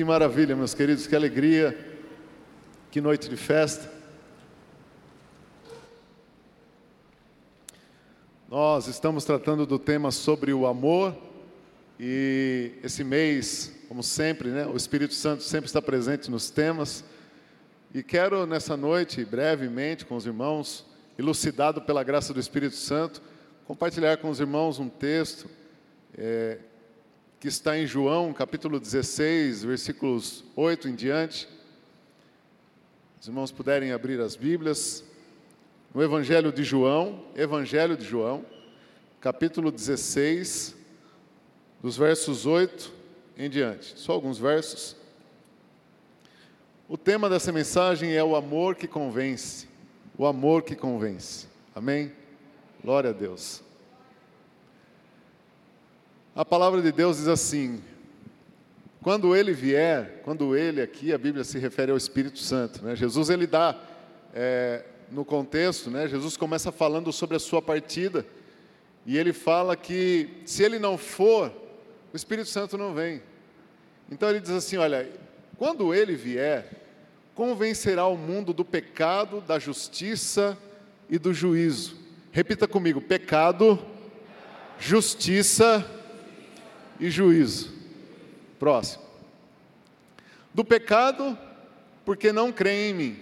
[0.00, 1.76] Que maravilha, meus queridos, que alegria,
[2.90, 3.92] que noite de festa.
[8.48, 11.14] Nós estamos tratando do tema sobre o amor
[12.00, 17.04] e esse mês, como sempre, né, o Espírito Santo sempre está presente nos temas.
[17.94, 20.86] E quero nessa noite, brevemente, com os irmãos,
[21.18, 23.20] elucidado pela graça do Espírito Santo,
[23.66, 25.46] compartilhar com os irmãos um texto
[26.16, 26.56] é,
[27.40, 31.48] que está em João, capítulo 16, versículos 8 em diante.
[33.18, 35.02] Os irmãos puderem abrir as Bíblias.
[35.94, 38.44] No Evangelho de João, Evangelho de João,
[39.22, 40.76] capítulo 16,
[41.82, 42.92] dos versos 8
[43.38, 43.98] em diante.
[43.98, 44.94] Só alguns versos.
[46.86, 49.66] O tema dessa mensagem é o amor que convence.
[50.18, 51.46] O amor que convence.
[51.74, 52.12] Amém?
[52.84, 53.62] Glória a Deus.
[56.34, 57.82] A palavra de Deus diz assim:
[59.02, 62.94] quando ele vier, quando ele aqui, a Bíblia se refere ao Espírito Santo, né?
[62.94, 63.76] Jesus ele dá,
[64.32, 66.06] é, no contexto, né?
[66.06, 68.24] Jesus começa falando sobre a sua partida,
[69.04, 71.52] e ele fala que se ele não for,
[72.12, 73.20] o Espírito Santo não vem.
[74.08, 75.10] Então ele diz assim: olha,
[75.58, 76.70] quando ele vier,
[77.34, 80.56] convencerá o mundo do pecado, da justiça
[81.08, 81.96] e do juízo.
[82.30, 83.76] Repita comigo: pecado,
[84.78, 85.84] justiça
[87.00, 87.72] e juízo.
[88.58, 89.02] Próximo.
[90.52, 91.36] Do pecado,
[92.04, 93.18] porque não creem em mim.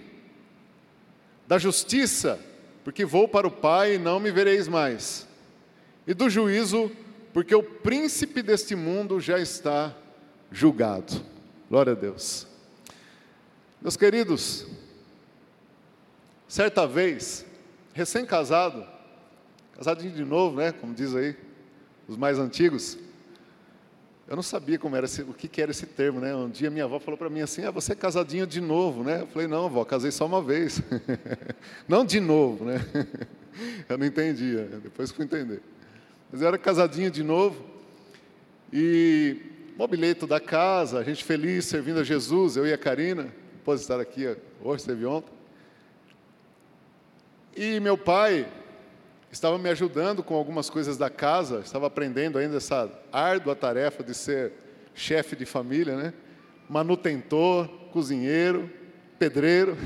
[1.47, 2.39] Da justiça,
[2.83, 5.27] porque vou para o Pai e não me vereis mais.
[6.05, 6.91] E do juízo,
[7.33, 9.95] porque o príncipe deste mundo já está
[10.51, 11.23] julgado.
[11.69, 12.47] Glória a Deus.
[13.81, 14.67] Meus queridos,
[16.47, 17.45] certa vez,
[17.93, 18.85] recém-casado,
[19.75, 20.71] casadinho de novo, né?
[20.71, 21.35] Como diz aí,
[22.07, 22.97] os mais antigos.
[24.29, 26.35] Eu não sabia como era esse, o que, que era esse termo, né?
[26.35, 29.21] Um dia minha avó falou para mim assim: "Ah, você é casadinho de novo, né?"
[29.21, 30.83] Eu falei: "Não, avó, casei só uma vez."
[31.89, 32.79] não de novo, né?
[33.89, 35.63] eu não entendia, depois fui entender.
[36.31, 37.65] Mas eu era casadinho de novo.
[38.71, 39.37] E
[39.75, 43.33] mobileto da casa, a gente feliz servindo a Jesus, eu e a Karina,
[43.65, 45.33] pôde estar aqui hoje, esteve ontem.
[47.57, 48.47] E meu pai
[49.31, 54.13] estava me ajudando com algumas coisas da casa, estava aprendendo ainda essa árdua tarefa de
[54.13, 54.53] ser
[54.93, 56.13] chefe de família, né?
[56.67, 58.69] Manutentor, cozinheiro,
[59.17, 59.77] pedreiro.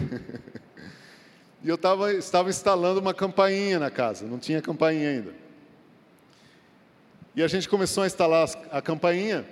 [1.62, 5.34] e eu tava, estava instalando uma campainha na casa, não tinha campainha ainda.
[7.36, 9.46] E a gente começou a instalar a campainha,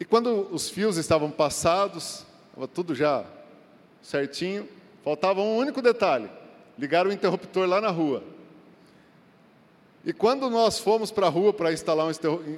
[0.00, 3.24] e quando os fios estavam passados, estava tudo já
[4.02, 4.68] certinho,
[5.02, 6.28] faltava um único detalhe:
[6.78, 8.22] ligar o interruptor lá na rua.
[10.08, 12.06] E quando nós fomos para a rua para instalar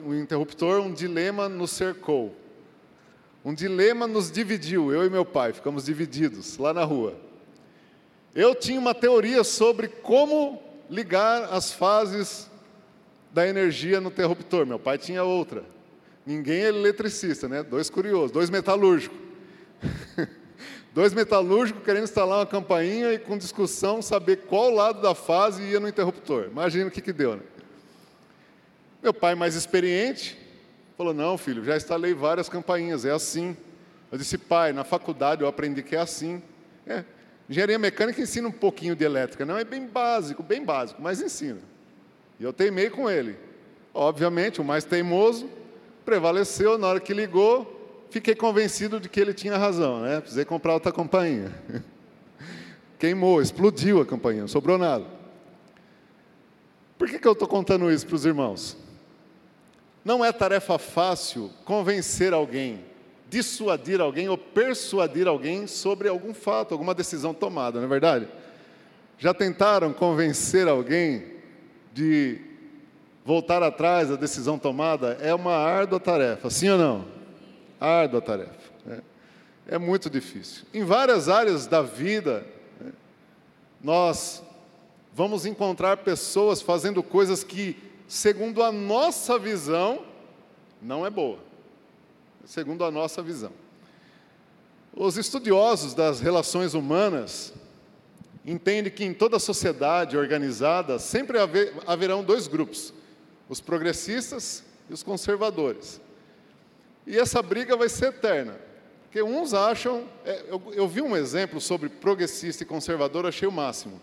[0.07, 2.33] um interruptor, um dilema nos cercou.
[3.45, 7.17] Um dilema nos dividiu, eu e meu pai, ficamos divididos lá na rua.
[8.37, 12.49] Eu tinha uma teoria sobre como ligar as fases
[13.33, 15.65] da energia no interruptor, meu pai tinha outra.
[16.25, 17.65] Ninguém é eletricista, né?
[17.65, 19.19] Dois curiosos, dois metalúrgicos.
[20.93, 25.81] Dois metalúrgicos querendo instalar uma campainha e com discussão saber qual lado da fase ia
[25.81, 26.49] no interruptor.
[26.51, 27.43] Imagina o que, que deu, né?
[29.03, 30.37] Meu pai, mais experiente,
[30.97, 33.57] falou: Não, filho, já instalei várias campainhas, é assim.
[34.13, 36.43] Eu disse: Pai, na faculdade eu aprendi que é assim.
[36.87, 37.05] É,
[37.49, 41.61] engenharia mecânica ensina um pouquinho de elétrica, não é bem básico, bem básico, mas ensina.
[42.39, 43.37] E eu teimei com ele.
[43.95, 45.49] Obviamente, o mais teimoso
[46.05, 47.80] prevaleceu, na hora que ligou,
[48.11, 50.21] fiquei convencido de que ele tinha razão, né?
[50.21, 51.53] Precisei comprar outra campainha.
[52.99, 55.05] Queimou, explodiu a campainha, não sobrou nada.
[56.99, 58.77] Por que, que eu estou contando isso para os irmãos?
[60.05, 62.85] Não é tarefa fácil convencer alguém,
[63.29, 68.29] dissuadir alguém ou persuadir alguém sobre algum fato, alguma decisão tomada, não é verdade?
[69.19, 71.25] Já tentaram convencer alguém
[71.93, 72.39] de
[73.25, 77.20] voltar atrás da decisão tomada é uma árdua tarefa, sim ou não?
[77.81, 78.71] Árdua tarefa.
[78.85, 79.01] Né?
[79.67, 80.65] É muito difícil.
[80.75, 82.47] Em várias áreas da vida,
[82.81, 82.93] né,
[83.83, 84.43] nós
[85.15, 90.05] vamos encontrar pessoas fazendo coisas que, segundo a nossa visão,
[90.83, 91.39] não é boa.
[92.45, 93.53] Segundo a nossa visão.
[94.95, 97.55] Os estudiosos das relações humanas
[98.45, 102.93] entendem que em toda sociedade organizada sempre haver, haverão dois grupos
[103.51, 106.01] os progressistas e os conservadores.
[107.11, 108.57] E essa briga vai ser eterna,
[109.03, 110.07] porque uns acham.
[110.25, 114.01] É, eu, eu, vi um exemplo sobre progressista e conservador, achei o máximo.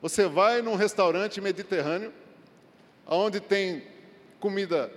[0.00, 2.12] Você vai num restaurante mediterrâneo,
[3.04, 3.82] onde tem
[4.38, 4.92] comida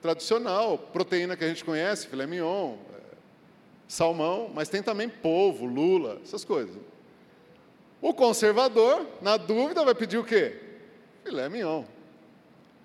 [0.00, 2.76] tradicional, proteína que a gente conhece, filé mignon,
[3.88, 6.76] salmão, mas tem também polvo, lula, essas coisas.
[8.00, 10.54] O conservador, na dúvida, vai pedir o quê?
[11.24, 11.82] Filé mignon.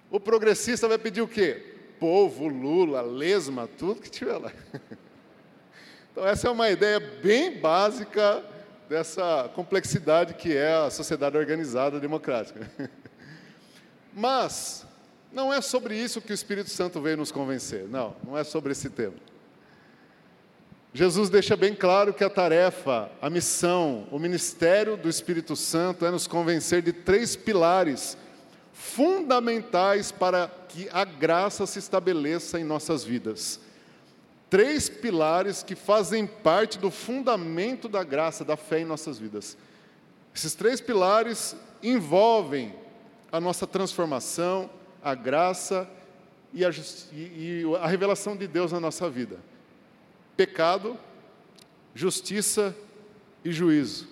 [0.09, 1.70] O progressista vai pedir o quê?
[2.01, 4.51] Polvo, lula, lesma, tudo que tiver lá.
[6.11, 8.43] Então, essa é uma ideia bem básica
[8.89, 12.69] dessa complexidade que é a sociedade organizada democrática.
[14.13, 14.85] Mas,
[15.31, 17.87] não é sobre isso que o Espírito Santo veio nos convencer.
[17.87, 19.15] Não, não é sobre esse tema.
[20.93, 26.11] Jesus deixa bem claro que a tarefa, a missão, o ministério do Espírito Santo é
[26.11, 28.17] nos convencer de três pilares
[28.73, 33.59] fundamentais para que a graça se estabeleça em nossas vidas.
[34.49, 39.57] Três pilares que fazem parte do fundamento da graça, da fé em nossas vidas.
[40.35, 42.75] Esses três pilares envolvem
[43.31, 44.69] a nossa transformação,
[45.03, 45.89] a graça
[46.53, 46.69] e a,
[47.13, 49.39] e a revelação de Deus na nossa vida
[50.41, 50.97] pecado,
[51.93, 52.75] justiça
[53.45, 54.07] e juízo.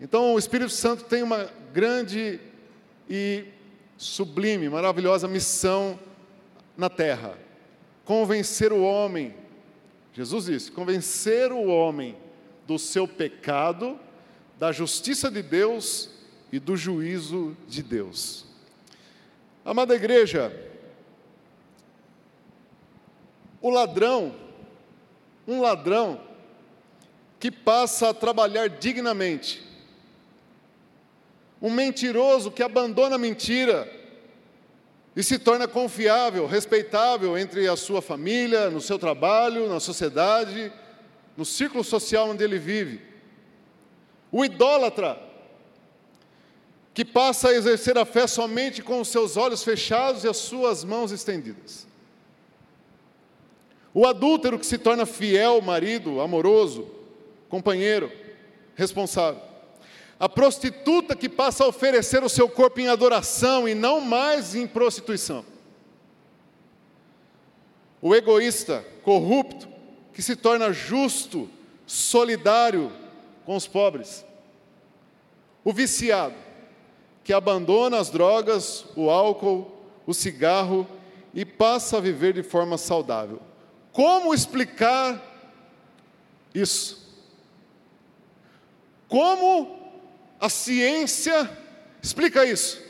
[0.00, 2.40] Então, o Espírito Santo tem uma grande
[3.08, 3.44] e
[4.04, 5.98] sublime, maravilhosa missão
[6.76, 7.38] na terra:
[8.04, 9.34] convencer o homem,
[10.12, 12.16] Jesus disse, convencer o homem
[12.66, 13.98] do seu pecado,
[14.58, 16.10] da justiça de Deus
[16.52, 18.46] e do juízo de Deus.
[19.64, 20.52] Amada igreja,
[23.60, 24.44] o ladrão
[25.46, 26.20] um ladrão
[27.38, 29.62] que passa a trabalhar dignamente,
[31.64, 33.90] um mentiroso que abandona a mentira
[35.16, 40.70] e se torna confiável, respeitável entre a sua família, no seu trabalho, na sociedade,
[41.34, 43.00] no círculo social onde ele vive.
[44.30, 45.18] O idólatra,
[46.92, 50.84] que passa a exercer a fé somente com os seus olhos fechados e as suas
[50.84, 51.86] mãos estendidas.
[53.94, 56.90] O adúltero que se torna fiel marido, amoroso,
[57.48, 58.12] companheiro,
[58.74, 59.53] responsável.
[60.18, 64.66] A prostituta que passa a oferecer o seu corpo em adoração e não mais em
[64.66, 65.44] prostituição.
[68.00, 69.68] O egoísta, corrupto,
[70.12, 71.48] que se torna justo,
[71.86, 72.92] solidário
[73.44, 74.24] com os pobres.
[75.64, 76.34] O viciado,
[77.24, 79.72] que abandona as drogas, o álcool,
[80.06, 80.86] o cigarro
[81.32, 83.40] e passa a viver de forma saudável.
[83.92, 85.22] Como explicar
[86.54, 87.02] isso?
[89.08, 89.83] Como
[90.44, 91.50] a ciência
[92.02, 92.82] explica isso?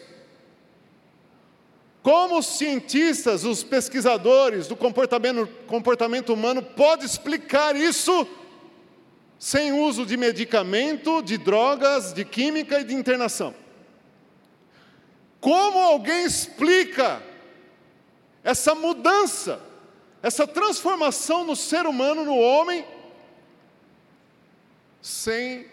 [2.02, 8.26] Como os cientistas, os pesquisadores do comportamento, comportamento humano podem explicar isso
[9.38, 13.54] sem uso de medicamento, de drogas, de química e de internação?
[15.40, 17.22] Como alguém explica
[18.42, 19.60] essa mudança
[20.24, 22.82] essa transformação no ser humano, no homem,
[25.02, 25.66] sem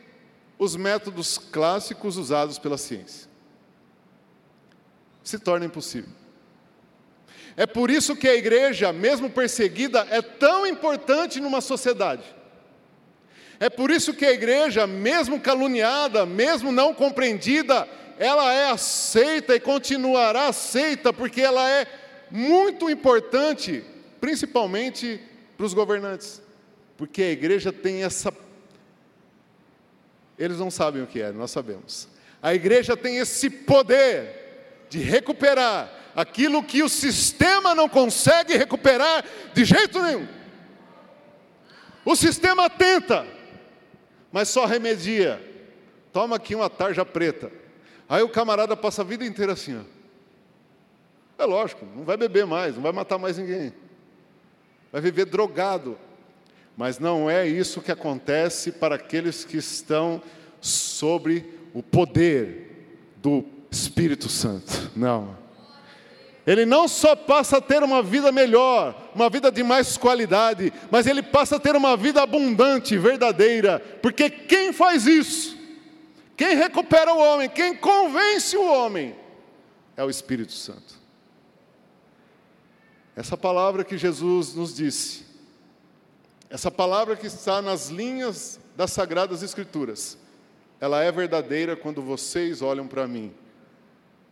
[0.61, 3.27] os métodos clássicos usados pela ciência.
[5.23, 6.11] Se torna impossível.
[7.57, 12.23] É por isso que a igreja, mesmo perseguida, é tão importante numa sociedade.
[13.59, 19.59] É por isso que a igreja, mesmo caluniada, mesmo não compreendida, ela é aceita e
[19.59, 21.87] continuará aceita, porque ela é
[22.29, 23.83] muito importante
[24.19, 25.19] principalmente
[25.57, 26.39] para os governantes,
[26.95, 28.31] porque a igreja tem essa.
[30.37, 32.07] Eles não sabem o que é, nós sabemos.
[32.41, 39.23] A igreja tem esse poder de recuperar aquilo que o sistema não consegue recuperar
[39.53, 40.27] de jeito nenhum.
[42.03, 43.25] O sistema tenta,
[44.31, 45.41] mas só remedia.
[46.11, 47.51] Toma aqui uma tarja preta.
[48.09, 50.01] Aí o camarada passa a vida inteira assim, ó.
[51.41, 53.73] É lógico, não vai beber mais, não vai matar mais ninguém
[54.91, 55.97] vai viver drogado.
[56.75, 60.21] Mas não é isso que acontece para aqueles que estão
[60.59, 64.91] sobre o poder do Espírito Santo.
[64.95, 65.37] Não.
[66.45, 71.05] Ele não só passa a ter uma vida melhor, uma vida de mais qualidade, mas
[71.05, 75.57] ele passa a ter uma vida abundante, verdadeira, porque quem faz isso?
[76.35, 79.15] Quem recupera o homem, quem convence o homem,
[79.95, 80.99] é o Espírito Santo.
[83.15, 85.23] Essa palavra que Jesus nos disse,
[86.51, 90.17] essa palavra que está nas linhas das Sagradas Escrituras,
[90.81, 93.31] ela é verdadeira quando vocês olham para mim,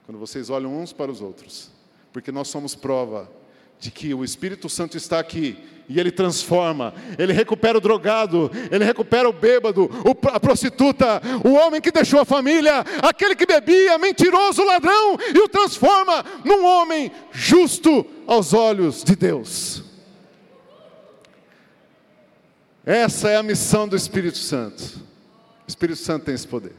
[0.05, 1.71] quando vocês olham uns para os outros,
[2.11, 3.31] porque nós somos prova
[3.79, 5.57] de que o Espírito Santo está aqui
[5.87, 9.89] e ele transforma, ele recupera o drogado, ele recupera o bêbado,
[10.33, 15.47] a prostituta, o homem que deixou a família, aquele que bebia, mentiroso, ladrão, e o
[15.47, 19.88] transforma num homem justo aos olhos de Deus.
[22.91, 24.81] Essa é a missão do Espírito Santo.
[25.63, 26.73] O Espírito Santo tem esse poder.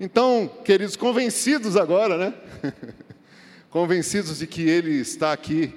[0.00, 2.34] Então, queridos, convencidos agora, né?
[3.68, 5.74] convencidos de que Ele está aqui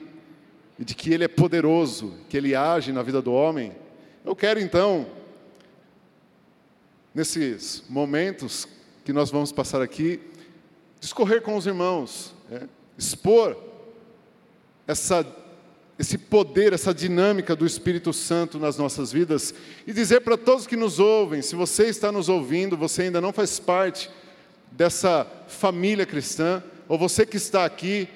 [0.79, 3.73] e de que Ele é poderoso, que Ele age na vida do homem,
[4.23, 5.07] eu quero então,
[7.13, 8.69] nesses momentos
[9.03, 10.21] que nós vamos passar aqui,
[11.01, 12.69] discorrer com os irmãos, né?
[12.97, 13.61] expor
[14.87, 15.27] essa,
[15.97, 19.53] esse poder, essa dinâmica do Espírito Santo nas nossas vidas
[19.87, 23.31] e dizer para todos que nos ouvem: se você está nos ouvindo, você ainda não
[23.31, 24.09] faz parte
[24.71, 28.09] dessa família cristã, ou você que está aqui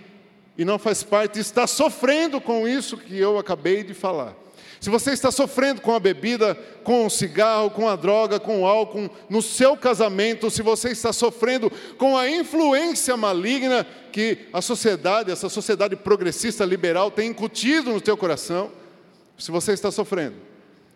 [0.58, 4.36] e não faz parte, está sofrendo com isso que eu acabei de falar.
[4.80, 8.66] Se você está sofrendo com a bebida, com o cigarro, com a droga, com o
[8.66, 15.32] álcool, no seu casamento, se você está sofrendo com a influência maligna que a sociedade,
[15.32, 18.72] essa sociedade progressista liberal tem incutido no teu coração,
[19.38, 20.36] se você está sofrendo,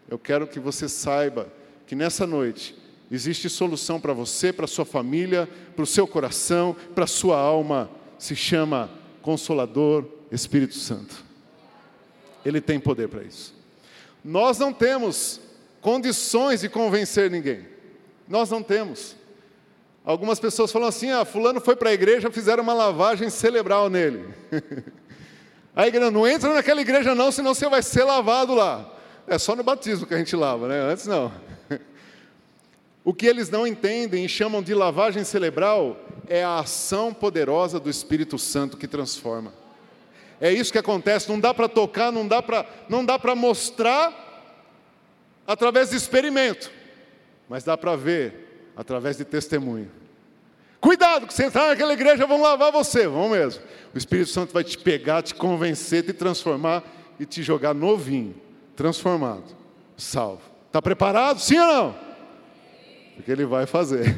[0.09, 1.47] eu quero que você saiba
[1.85, 2.75] que nessa noite
[3.11, 7.89] existe solução para você, para sua família, para o seu coração, para a sua alma,
[8.17, 8.89] se chama
[9.21, 11.23] Consolador Espírito Santo.
[12.45, 13.52] Ele tem poder para isso.
[14.23, 15.41] Nós não temos
[15.81, 17.67] condições de convencer ninguém.
[18.27, 19.15] Nós não temos.
[20.05, 24.33] Algumas pessoas falam assim: ah, fulano foi para a igreja, fizeram uma lavagem cerebral nele.
[25.75, 28.89] a igreja não entra naquela igreja não, senão você vai ser lavado lá.
[29.27, 30.79] É só no batismo que a gente lava, né?
[30.79, 31.31] Antes não.
[33.05, 37.89] O que eles não entendem e chamam de lavagem cerebral é a ação poderosa do
[37.89, 39.51] Espírito Santo que transforma.
[40.43, 44.13] É isso que acontece, não dá para tocar, não dá para não dá para mostrar
[45.47, 46.69] através de experimento,
[47.47, 49.89] mas dá para ver através de testemunho.
[50.81, 53.63] Cuidado, que você entrar naquela igreja vão lavar você, vão mesmo.
[53.95, 56.83] O Espírito Santo vai te pegar, te convencer, te transformar
[57.17, 58.35] e te jogar novinho,
[58.75, 59.55] transformado,
[59.95, 60.41] salvo.
[60.67, 61.39] Está preparado?
[61.39, 61.95] Sim ou não?
[63.15, 64.13] Porque ele vai fazer.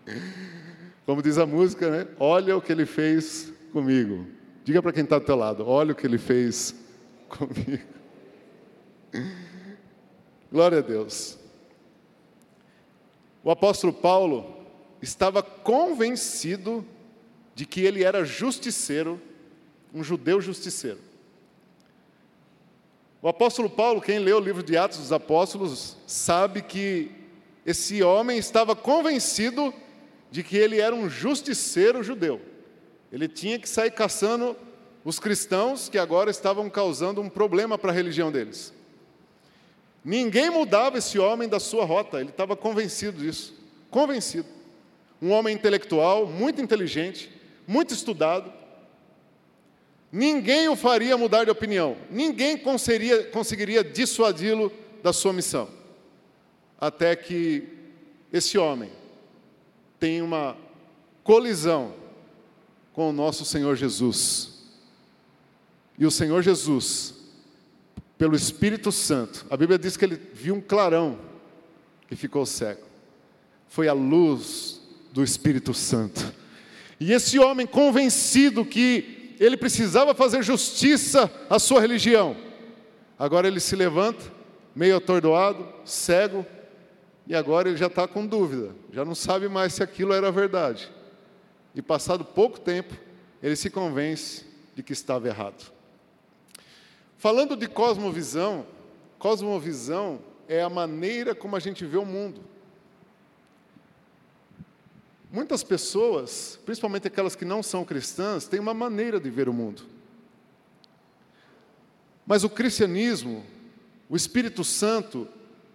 [1.06, 2.06] Como diz a música, né?
[2.18, 4.38] Olha o que ele fez comigo.
[4.64, 6.74] Diga para quem está do teu lado, olha o que ele fez
[7.28, 7.82] comigo.
[10.50, 11.38] Glória a Deus.
[13.42, 14.54] O apóstolo Paulo
[15.00, 16.84] estava convencido
[17.54, 19.20] de que ele era justiceiro,
[19.94, 20.98] um judeu justiceiro.
[23.22, 27.10] O apóstolo Paulo, quem lê o livro de Atos dos Apóstolos, sabe que
[27.64, 29.74] esse homem estava convencido
[30.30, 32.40] de que ele era um justiceiro judeu.
[33.12, 34.56] Ele tinha que sair caçando
[35.04, 38.72] os cristãos que agora estavam causando um problema para a religião deles.
[40.04, 43.54] Ninguém mudava esse homem da sua rota, ele estava convencido disso.
[43.90, 44.48] Convencido.
[45.20, 47.30] Um homem intelectual, muito inteligente,
[47.66, 48.52] muito estudado.
[50.12, 55.68] Ninguém o faria mudar de opinião, ninguém conseguiria, conseguiria dissuadi-lo da sua missão.
[56.80, 57.68] Até que
[58.32, 58.90] esse homem
[60.00, 60.56] tem uma
[61.22, 61.99] colisão
[63.00, 64.50] com o nosso Senhor Jesus.
[65.98, 67.14] E o Senhor Jesus,
[68.18, 71.18] pelo Espírito Santo, a Bíblia diz que ele viu um clarão
[72.10, 72.82] e ficou cego.
[73.68, 74.82] Foi a luz
[75.14, 76.30] do Espírito Santo.
[77.00, 82.36] E esse homem convencido que ele precisava fazer justiça à sua religião,
[83.18, 84.30] agora ele se levanta,
[84.76, 86.44] meio atordoado, cego,
[87.26, 90.92] e agora ele já está com dúvida, já não sabe mais se aquilo era verdade.
[91.74, 92.94] E passado pouco tempo,
[93.42, 95.72] ele se convence de que estava errado.
[97.16, 98.66] Falando de cosmovisão,
[99.18, 102.40] cosmovisão é a maneira como a gente vê o mundo.
[105.30, 109.82] Muitas pessoas, principalmente aquelas que não são cristãs, têm uma maneira de ver o mundo.
[112.26, 113.44] Mas o cristianismo,
[114.08, 115.28] o Espírito Santo,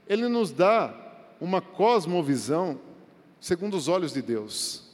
[0.08, 0.94] ele nos dá
[1.40, 2.80] uma cosmovisão
[3.40, 4.85] segundo os olhos de Deus.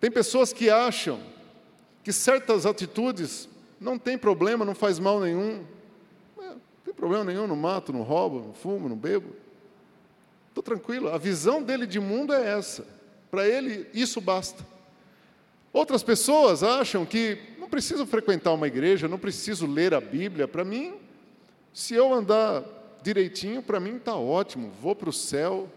[0.00, 1.20] Tem pessoas que acham
[2.02, 5.64] que certas atitudes não tem problema, não faz mal nenhum.
[6.36, 9.34] Não tem problema nenhum, não mato, não roubo, não fumo, não bebo.
[10.48, 11.08] Estou tranquilo.
[11.08, 12.86] A visão dele de mundo é essa.
[13.30, 14.66] Para ele, isso basta.
[15.72, 20.48] Outras pessoas acham que não preciso frequentar uma igreja, não preciso ler a Bíblia.
[20.48, 20.94] Para mim,
[21.72, 22.64] se eu andar
[23.02, 25.68] direitinho, para mim está ótimo, vou para o céu.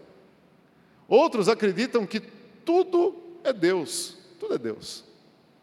[1.06, 2.20] Outros acreditam que
[2.64, 5.04] tudo é Deus, tudo é Deus.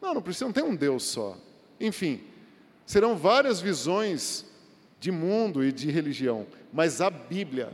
[0.01, 1.37] Não, não precisa, não tem um Deus só.
[1.79, 2.21] Enfim,
[2.85, 4.45] serão várias visões
[4.99, 7.71] de mundo e de religião, mas a Bíblia.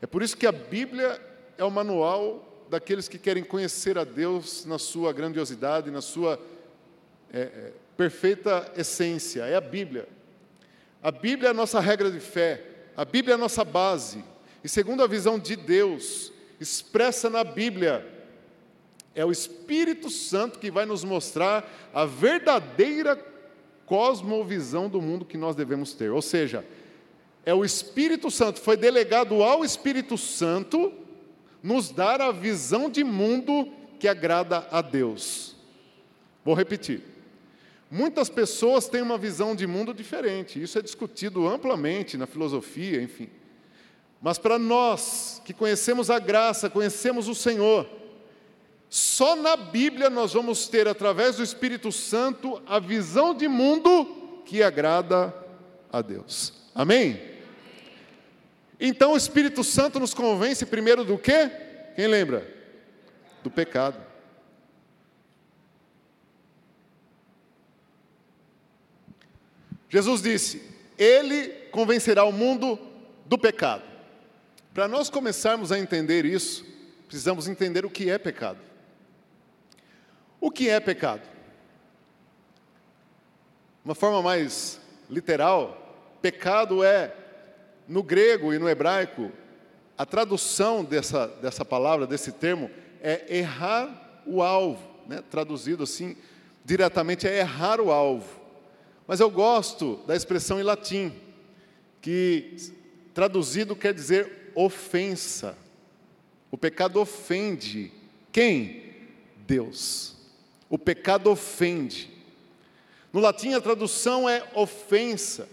[0.00, 1.20] É por isso que a Bíblia
[1.56, 6.40] é o manual daqueles que querem conhecer a Deus na sua grandiosidade, na sua
[7.32, 9.42] é, é, perfeita essência.
[9.42, 10.08] É a Bíblia.
[11.02, 12.64] A Bíblia é a nossa regra de fé,
[12.96, 14.24] a Bíblia é a nossa base.
[14.62, 18.04] E segundo a visão de Deus, expressa na Bíblia,
[19.18, 23.16] é o Espírito Santo que vai nos mostrar a verdadeira
[23.84, 26.12] cosmovisão do mundo que nós devemos ter.
[26.12, 26.64] Ou seja,
[27.44, 30.92] é o Espírito Santo, foi delegado ao Espírito Santo
[31.60, 35.56] nos dar a visão de mundo que agrada a Deus.
[36.44, 37.02] Vou repetir.
[37.90, 43.28] Muitas pessoas têm uma visão de mundo diferente, isso é discutido amplamente na filosofia, enfim.
[44.22, 47.97] Mas para nós que conhecemos a graça, conhecemos o Senhor,
[48.90, 54.62] só na Bíblia nós vamos ter, através do Espírito Santo, a visão de mundo que
[54.62, 55.34] agrada
[55.92, 56.54] a Deus.
[56.74, 57.20] Amém?
[58.80, 61.50] Então o Espírito Santo nos convence primeiro do quê?
[61.96, 62.46] Quem lembra?
[63.42, 64.00] Do pecado.
[69.90, 70.62] Jesus disse:
[70.96, 72.78] Ele convencerá o mundo
[73.26, 73.82] do pecado.
[74.72, 76.64] Para nós começarmos a entender isso,
[77.06, 78.67] precisamos entender o que é pecado.
[80.40, 81.22] O que é pecado?
[83.84, 87.14] Uma forma mais literal, pecado é,
[87.86, 89.32] no grego e no hebraico,
[89.96, 94.86] a tradução dessa, dessa palavra, desse termo, é errar o alvo.
[95.08, 95.22] Né?
[95.30, 96.16] Traduzido assim,
[96.64, 98.38] diretamente, é errar o alvo.
[99.06, 101.12] Mas eu gosto da expressão em latim,
[102.00, 102.56] que
[103.14, 105.56] traduzido quer dizer ofensa.
[106.50, 107.90] O pecado ofende
[108.30, 108.94] quem?
[109.46, 110.17] Deus.
[110.68, 112.10] O pecado ofende.
[113.12, 115.48] No latim a tradução é ofensa.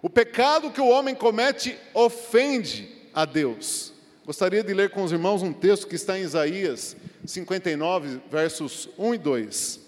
[0.00, 3.92] O pecado que o homem comete ofende a Deus.
[4.24, 9.14] Gostaria de ler com os irmãos um texto que está em Isaías 59, versos 1
[9.14, 9.80] e 2.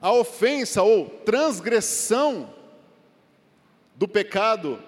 [0.00, 2.54] A ofensa ou transgressão
[3.96, 4.80] do pecado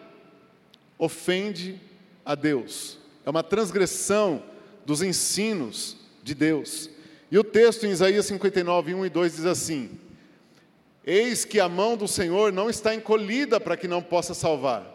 [0.99, 1.81] ofende
[2.25, 2.99] a Deus.
[3.25, 4.43] É uma transgressão
[4.89, 6.89] dos ensinos de Deus.
[7.31, 9.91] E o texto em Isaías 59, 1 e 2 diz assim:
[11.05, 14.91] Eis que a mão do Senhor não está encolhida para que não possa salvar,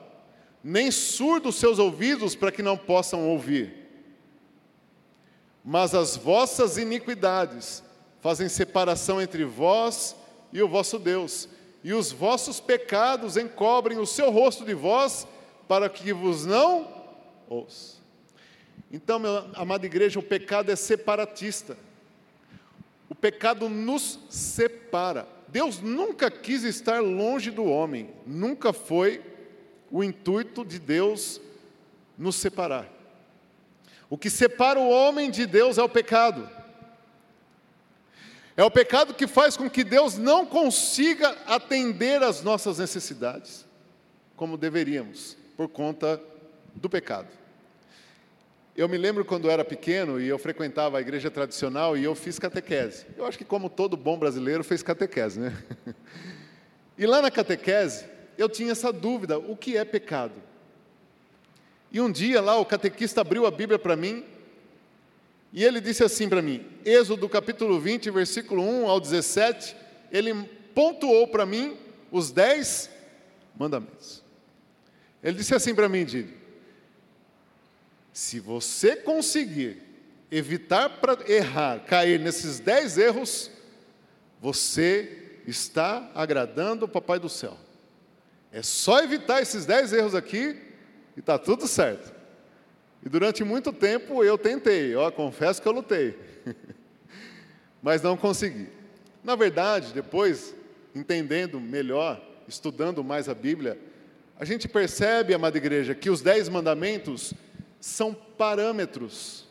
[0.63, 3.71] nem surdos seus ouvidos para que não possam ouvir.
[5.63, 7.83] Mas as vossas iniquidades
[8.19, 10.15] fazem separação entre vós
[10.51, 11.47] e o vosso Deus,
[11.83, 15.27] e os vossos pecados encobrem o seu rosto de vós,
[15.67, 16.91] para que vos não
[17.47, 17.92] ouça.
[18.93, 21.75] Então, meu amada igreja, o pecado é separatista.
[23.09, 25.27] O pecado nos separa.
[25.47, 29.19] Deus nunca quis estar longe do homem, nunca foi
[29.89, 31.41] o intuito de Deus
[32.15, 32.87] nos separar.
[34.11, 36.47] O que separa o homem de Deus é o pecado.
[38.55, 43.65] É o pecado que faz com que Deus não consiga atender às nossas necessidades,
[44.35, 46.21] como deveríamos, por conta
[46.75, 47.42] do pecado.
[48.75, 52.39] Eu me lembro quando era pequeno e eu frequentava a igreja tradicional e eu fiz
[52.39, 53.05] catequese.
[53.15, 55.63] Eu acho que, como todo bom brasileiro, fez catequese, né?
[56.95, 58.05] E lá na catequese,
[58.37, 60.35] eu tinha essa dúvida: o que é pecado?
[61.91, 64.23] E um dia lá o catequista abriu a Bíblia para mim
[65.53, 69.75] e ele disse assim para mim, Êxodo capítulo 20, versículo 1 ao 17,
[70.11, 70.33] ele
[70.73, 71.77] pontuou para mim
[72.11, 72.89] os dez
[73.55, 74.23] mandamentos.
[75.21, 76.33] Ele disse assim para mim, Didi,
[78.13, 79.81] se você conseguir
[80.29, 83.49] evitar para errar, cair nesses dez erros,
[84.39, 87.57] você está agradando o Papai do céu.
[88.51, 90.55] É só evitar esses dez erros aqui
[91.17, 92.13] e está tudo certo.
[93.03, 96.17] E durante muito tempo eu tentei, ó, confesso que eu lutei,
[97.81, 98.69] mas não consegui.
[99.23, 100.53] Na verdade, depois,
[100.93, 103.77] entendendo melhor, estudando mais a Bíblia,
[104.39, 107.33] a gente percebe, amada igreja, que os dez mandamentos
[107.83, 109.43] são parâmetros.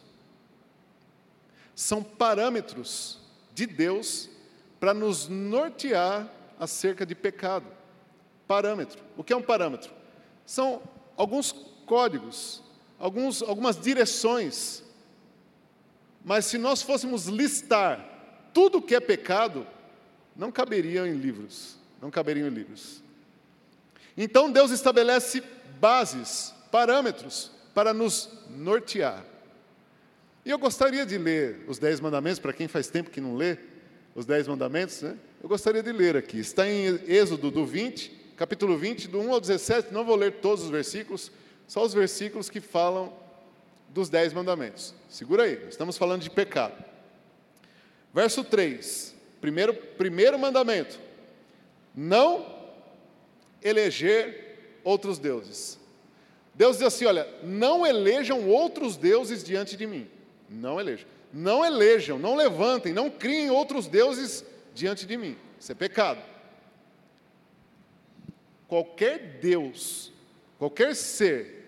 [1.75, 3.19] São parâmetros
[3.55, 4.31] de Deus
[4.81, 7.67] para nos nortear acerca de pecado.
[8.49, 9.03] Parâmetro.
[9.19, 9.93] O que é um parâmetro?
[10.47, 10.81] São
[11.15, 11.53] alguns
[11.85, 12.63] códigos,
[12.99, 14.83] alguns, algumas direções.
[16.25, 19.67] Mas se nós fôssemos listar tudo o que é pecado,
[20.35, 23.03] não caberia em livros, não caberiam em livros.
[24.17, 25.43] Então Deus estabelece
[25.79, 29.25] bases, parâmetros para nos nortear.
[30.45, 33.57] E eu gostaria de ler os Dez Mandamentos, para quem faz tempo que não lê
[34.15, 35.17] os Dez Mandamentos, né?
[35.43, 36.39] eu gostaria de ler aqui.
[36.39, 40.65] Está em Êxodo do 20, capítulo 20, do 1 ao 17, não vou ler todos
[40.65, 41.31] os versículos,
[41.67, 43.13] só os versículos que falam
[43.89, 44.95] dos dez mandamentos.
[45.09, 46.83] Segura aí, estamos falando de pecado.
[48.13, 50.99] Verso 3: Primeiro, primeiro mandamento:
[51.95, 52.47] não
[53.63, 55.79] eleger outros deuses.
[56.55, 60.09] Deus diz assim: olha, não elejam outros deuses diante de mim.
[60.49, 61.07] Não elejam.
[61.33, 65.37] Não elejam, não levantem, não criem outros deuses diante de mim.
[65.59, 66.21] Isso é pecado.
[68.69, 70.13] Qualquer Deus,
[70.59, 71.63] qualquer ser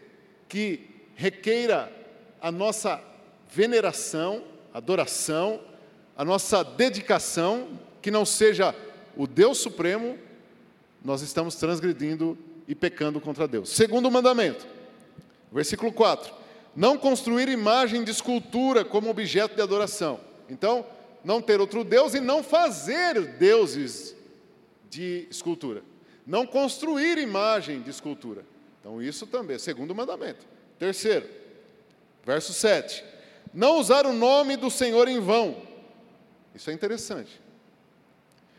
[0.49, 1.91] que requeira
[2.41, 3.03] a nossa
[3.49, 5.61] veneração, adoração,
[6.17, 8.75] a nossa dedicação, que não seja
[9.17, 10.19] o Deus Supremo,
[11.03, 13.71] nós estamos transgredindo e pecando contra Deus.
[13.71, 14.67] Segundo mandamento,
[15.55, 16.35] versículo 4:
[16.75, 20.21] Não construir imagem de escultura como objeto de adoração.
[20.51, 20.85] Então,
[21.25, 24.15] não ter outro Deus e não fazer deuses
[24.91, 25.83] de escultura.
[26.27, 28.45] Não construir imagem de escultura.
[28.81, 30.45] Então, isso também, segundo mandamento.
[30.79, 31.27] Terceiro,
[32.25, 33.05] verso 7.
[33.53, 35.57] Não usar o nome do Senhor em vão.
[36.55, 37.41] Isso é interessante.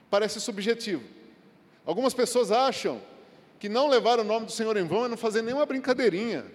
[0.10, 1.04] Parece subjetivo.
[1.86, 3.02] Algumas pessoas acham
[3.60, 6.46] que não levar o nome do Senhor em vão é não fazer nenhuma brincadeirinha.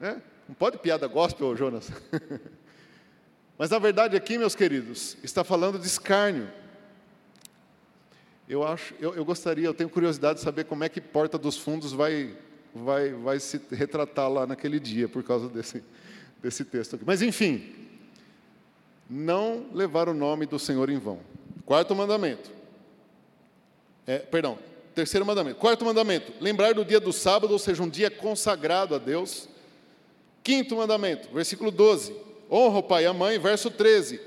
[0.00, 0.20] Né?
[0.48, 1.92] Não pode piada gospel, Jonas.
[3.58, 6.50] Mas na verdade aqui, meus queridos, está falando de escárnio.
[8.48, 11.56] Eu acho, eu, eu, gostaria, eu tenho curiosidade de saber como é que Porta dos
[11.56, 12.36] Fundos vai,
[12.74, 15.84] vai, vai se retratar lá naquele dia por causa desse,
[16.42, 17.04] desse texto aqui.
[17.06, 17.72] Mas enfim,
[19.08, 21.20] não levar o nome do Senhor em vão.
[21.64, 22.50] Quarto mandamento.
[24.06, 24.58] É, perdão,
[24.94, 25.60] terceiro mandamento.
[25.60, 29.48] Quarto mandamento, lembrar do dia do sábado, ou seja, um dia consagrado a Deus.
[30.42, 32.14] Quinto mandamento, versículo 12.
[32.50, 34.20] Honra o pai e a mãe, verso 13.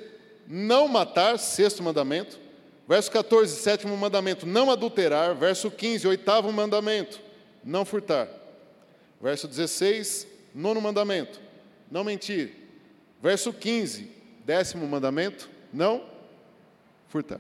[0.48, 2.44] Não matar, sexto mandamento.
[2.88, 5.36] Verso 14, sétimo mandamento, não adulterar.
[5.36, 7.22] Verso 15, oitavo mandamento,
[7.64, 8.28] não furtar.
[9.22, 11.40] Verso 16, nono mandamento,
[11.90, 12.54] não mentir.
[13.22, 14.12] Verso 15,
[14.46, 16.04] décimo mandamento, não
[17.08, 17.40] furtar.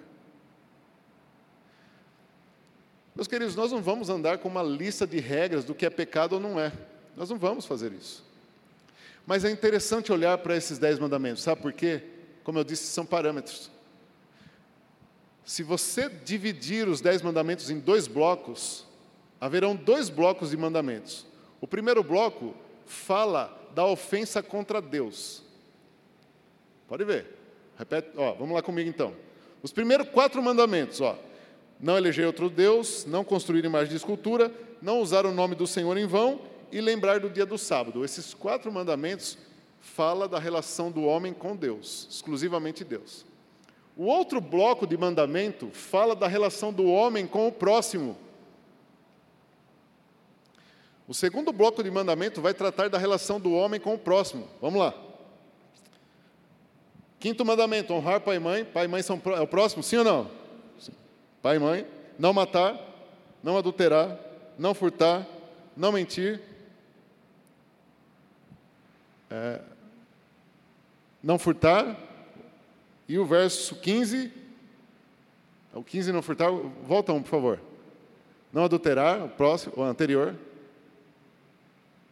[3.13, 6.33] Meus queridos, nós não vamos andar com uma lista de regras do que é pecado
[6.33, 6.71] ou não é.
[7.15, 8.23] Nós não vamos fazer isso.
[9.25, 12.03] Mas é interessante olhar para esses dez mandamentos, sabe por quê?
[12.43, 13.71] Como eu disse, são parâmetros.
[15.45, 18.86] Se você dividir os dez mandamentos em dois blocos,
[19.39, 21.25] haverão dois blocos de mandamentos.
[21.62, 22.53] O primeiro bloco
[22.86, 25.43] fala da ofensa contra Deus.
[26.88, 27.27] Pode ver.
[27.77, 29.13] Repete, ó, vamos lá comigo então.
[29.62, 31.17] Os primeiros quatro mandamentos, ó
[31.83, 34.49] não eleger outro Deus, não construir imagem de escultura,
[34.81, 36.39] não usar o nome do Senhor em vão
[36.73, 38.03] e lembrar do dia do sábado.
[38.03, 39.38] Esses quatro mandamentos
[39.79, 43.25] fala da relação do homem com Deus, exclusivamente Deus.
[43.95, 48.17] O outro bloco de mandamento fala da relação do homem com o próximo.
[51.07, 54.47] O segundo bloco de mandamento vai tratar da relação do homem com o próximo.
[54.59, 54.95] Vamos lá.
[57.19, 58.65] Quinto mandamento: honrar pai e mãe.
[58.65, 60.43] Pai e mãe são é o próximo, sim ou não?
[61.39, 61.86] pai e mãe,
[62.17, 62.79] não matar,
[63.43, 64.17] não adulterar,
[64.57, 65.27] não furtar,
[65.75, 66.41] não mentir,
[69.33, 69.59] é,
[71.23, 71.97] não furtar,
[73.09, 74.31] e o verso 15,
[75.73, 77.59] o 15 não furtar, volta um, por favor.
[78.51, 80.35] Não adulterar, o próximo, o anterior.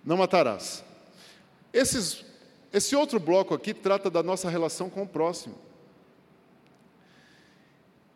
[0.03, 0.83] Não matarás.
[1.71, 2.25] Esses,
[2.73, 5.55] esse outro bloco aqui trata da nossa relação com o próximo.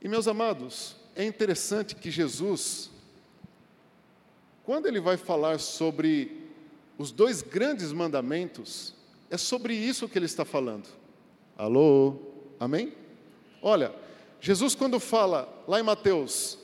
[0.01, 2.89] E meus amados, é interessante que Jesus,
[4.63, 6.49] quando ele vai falar sobre
[6.97, 8.94] os dois grandes mandamentos,
[9.29, 10.87] é sobre isso que ele está falando.
[11.57, 12.15] Alô?
[12.59, 12.93] Amém?
[13.61, 13.93] Olha,
[14.39, 16.57] Jesus, quando fala lá em Mateus,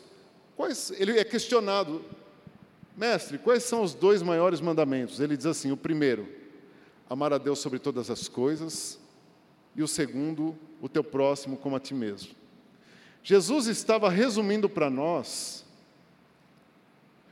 [0.56, 2.04] quais, ele é questionado,
[2.95, 5.19] mestre, quais são os dois maiores mandamentos?
[5.19, 6.28] Ele diz assim: o primeiro,
[7.10, 9.00] amar a Deus sobre todas as coisas,
[9.76, 12.34] e o segundo, o teu próximo como a ti mesmo.
[13.24, 15.65] Jesus estava resumindo para nós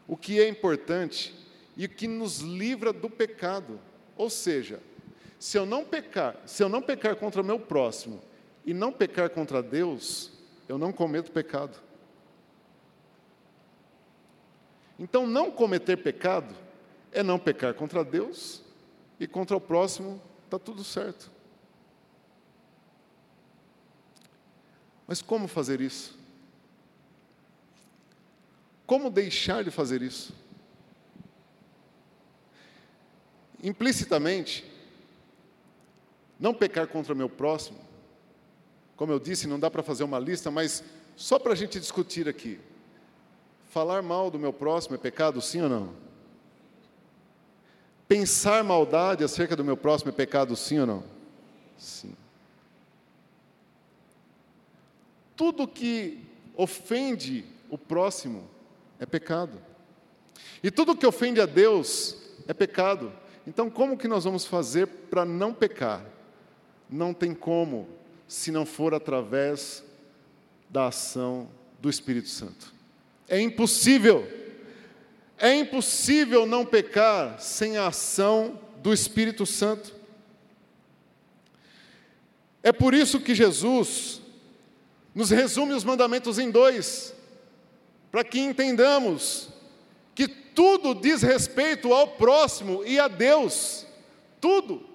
[0.08, 1.36] o que é importante
[1.76, 3.80] e o que nos livra do pecado.
[4.18, 4.80] Ou seja,
[5.40, 8.22] se eu não pecar, se eu não pecar contra o meu próximo
[8.66, 10.32] e não pecar contra Deus,
[10.68, 11.80] eu não cometo pecado.
[15.00, 16.54] Então, não cometer pecado
[17.10, 18.62] é não pecar contra Deus
[19.18, 21.32] e contra o próximo, está tudo certo.
[25.08, 26.20] Mas como fazer isso?
[28.86, 30.34] Como deixar de fazer isso?
[33.64, 34.66] Implicitamente,
[36.40, 37.80] não pecar contra o meu próximo,
[38.96, 40.84] como eu disse, não dá para fazer uma lista, mas
[41.16, 42.60] só para a gente discutir aqui.
[43.70, 45.94] Falar mal do meu próximo é pecado, sim ou não?
[48.08, 51.04] Pensar maldade acerca do meu próximo é pecado, sim ou não?
[51.78, 52.16] Sim.
[55.40, 56.20] tudo que
[56.54, 58.44] ofende o próximo
[59.00, 59.58] é pecado.
[60.62, 63.14] E tudo que ofende a Deus é pecado.
[63.48, 66.04] Então, como que nós vamos fazer para não pecar?
[66.90, 67.88] Não tem como,
[68.28, 69.84] se não for através
[70.70, 71.50] da ação
[71.80, 72.74] do Espírito Santo.
[73.28, 74.28] É impossível.
[75.38, 79.96] É impossível não pecar sem a ação do Espírito Santo.
[82.62, 84.22] É por isso que Jesus
[85.14, 87.14] nos resume os mandamentos em dois,
[88.12, 89.50] para que entendamos
[90.14, 93.86] que tudo diz respeito ao próximo e a Deus.
[94.42, 94.89] Tudo.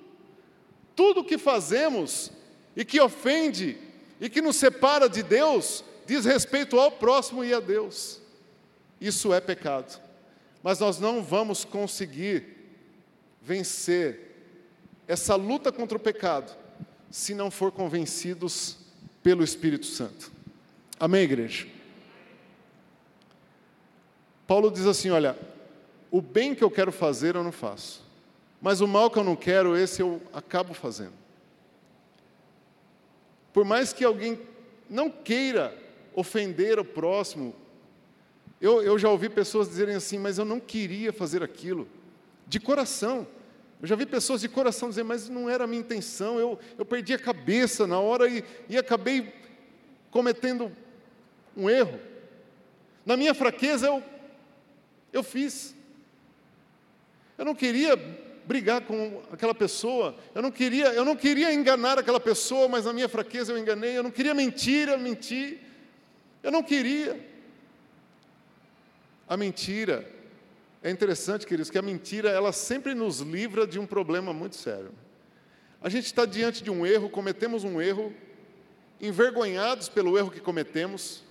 [0.95, 2.31] Tudo que fazemos
[2.77, 3.79] e que ofende
[4.21, 8.21] e que nos separa de Deus diz respeito ao próximo e a Deus.
[9.01, 10.01] Isso é pecado.
[10.63, 12.47] Mas nós não vamos conseguir
[13.43, 14.35] vencer
[15.07, 16.57] essa luta contra o pecado
[17.11, 18.79] se não for convencidos
[19.23, 20.33] pelo Espírito Santo.
[20.99, 21.67] Amém, igreja?
[24.47, 25.37] Paulo diz assim: olha,
[26.11, 28.04] o bem que eu quero fazer eu não faço,
[28.65, 31.13] mas o mal que eu não quero, esse eu acabo fazendo.
[33.53, 34.41] Por mais que alguém
[34.89, 35.77] não queira
[36.15, 37.55] ofender o próximo,
[38.59, 41.87] eu, eu já ouvi pessoas dizerem assim, mas eu não queria fazer aquilo,
[42.47, 43.27] de coração.
[43.83, 46.87] Eu já vi pessoas de coração dizer, mas não era a minha intenção, eu, eu
[46.87, 49.31] perdi a cabeça na hora e, e acabei
[50.11, 50.73] cometendo
[51.55, 52.01] um erro.
[53.05, 54.03] Na minha fraqueza eu
[55.13, 55.77] eu fiz.
[57.37, 57.95] Eu não queria
[58.47, 62.93] brigar com aquela pessoa, eu não queria, eu não queria enganar aquela pessoa, mas na
[62.93, 65.61] minha fraqueza eu enganei, eu não queria mentir, eu menti.
[66.43, 67.19] Eu não queria.
[69.27, 70.07] A mentira
[70.83, 74.93] é interessante, queridos, que a mentira ela sempre nos livra de um problema muito sério.
[75.81, 78.13] A gente está diante de um erro, cometemos um erro,
[79.01, 81.23] envergonhados pelo erro que cometemos,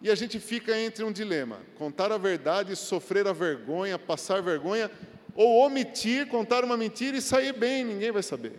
[0.00, 4.90] e a gente fica entre um dilema: contar a verdade, sofrer a vergonha, passar vergonha,
[5.34, 8.54] ou omitir, contar uma mentira e sair bem, ninguém vai saber.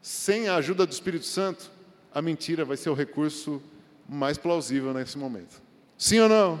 [0.00, 1.70] Sem a ajuda do Espírito Santo,
[2.12, 3.62] a mentira vai ser o recurso
[4.08, 5.62] mais plausível nesse momento.
[5.96, 6.60] Sim ou não?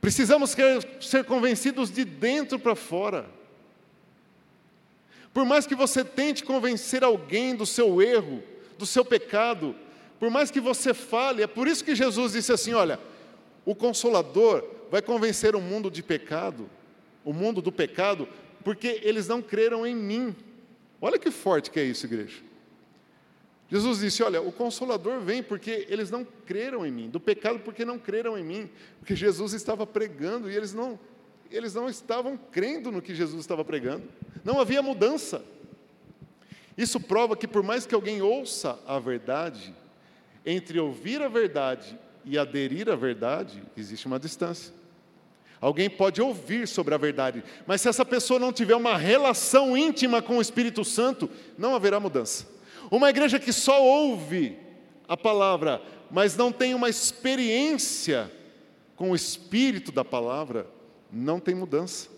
[0.00, 0.54] Precisamos
[1.00, 3.28] ser convencidos de dentro para fora.
[5.32, 8.42] Por mais que você tente convencer alguém do seu erro,
[8.78, 9.74] do seu pecado,
[10.18, 12.98] por mais que você fale, é por isso que Jesus disse assim: olha,
[13.64, 16.68] o consolador vai convencer o mundo de pecado,
[17.24, 18.28] o mundo do pecado,
[18.64, 20.34] porque eles não creram em mim.
[21.00, 22.42] Olha que forte que é isso, igreja.
[23.72, 27.86] Jesus disse: Olha, o Consolador vem porque eles não creram em mim, do pecado porque
[27.86, 31.00] não creram em mim, porque Jesus estava pregando e eles não,
[31.50, 34.04] eles não estavam crendo no que Jesus estava pregando,
[34.44, 35.42] não havia mudança.
[36.76, 39.74] Isso prova que, por mais que alguém ouça a verdade,
[40.44, 44.72] entre ouvir a verdade e aderir à verdade, existe uma distância.
[45.60, 50.20] Alguém pode ouvir sobre a verdade, mas se essa pessoa não tiver uma relação íntima
[50.20, 52.48] com o Espírito Santo, não haverá mudança.
[52.90, 54.58] Uma igreja que só ouve
[55.06, 55.80] a palavra,
[56.10, 58.30] mas não tem uma experiência
[58.96, 60.66] com o Espírito da palavra,
[61.12, 62.08] não tem mudança.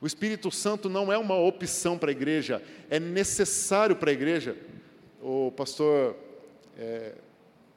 [0.00, 4.56] O Espírito Santo não é uma opção para a igreja, é necessário para a igreja.
[5.20, 6.16] O pastor
[6.78, 7.12] é,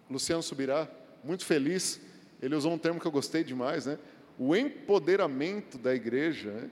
[0.10, 0.88] Luciano Subirá,
[1.24, 2.02] muito feliz,
[2.42, 4.00] ele usou um termo que eu gostei demais, né?
[4.38, 6.52] O empoderamento da igreja.
[6.52, 6.70] Né?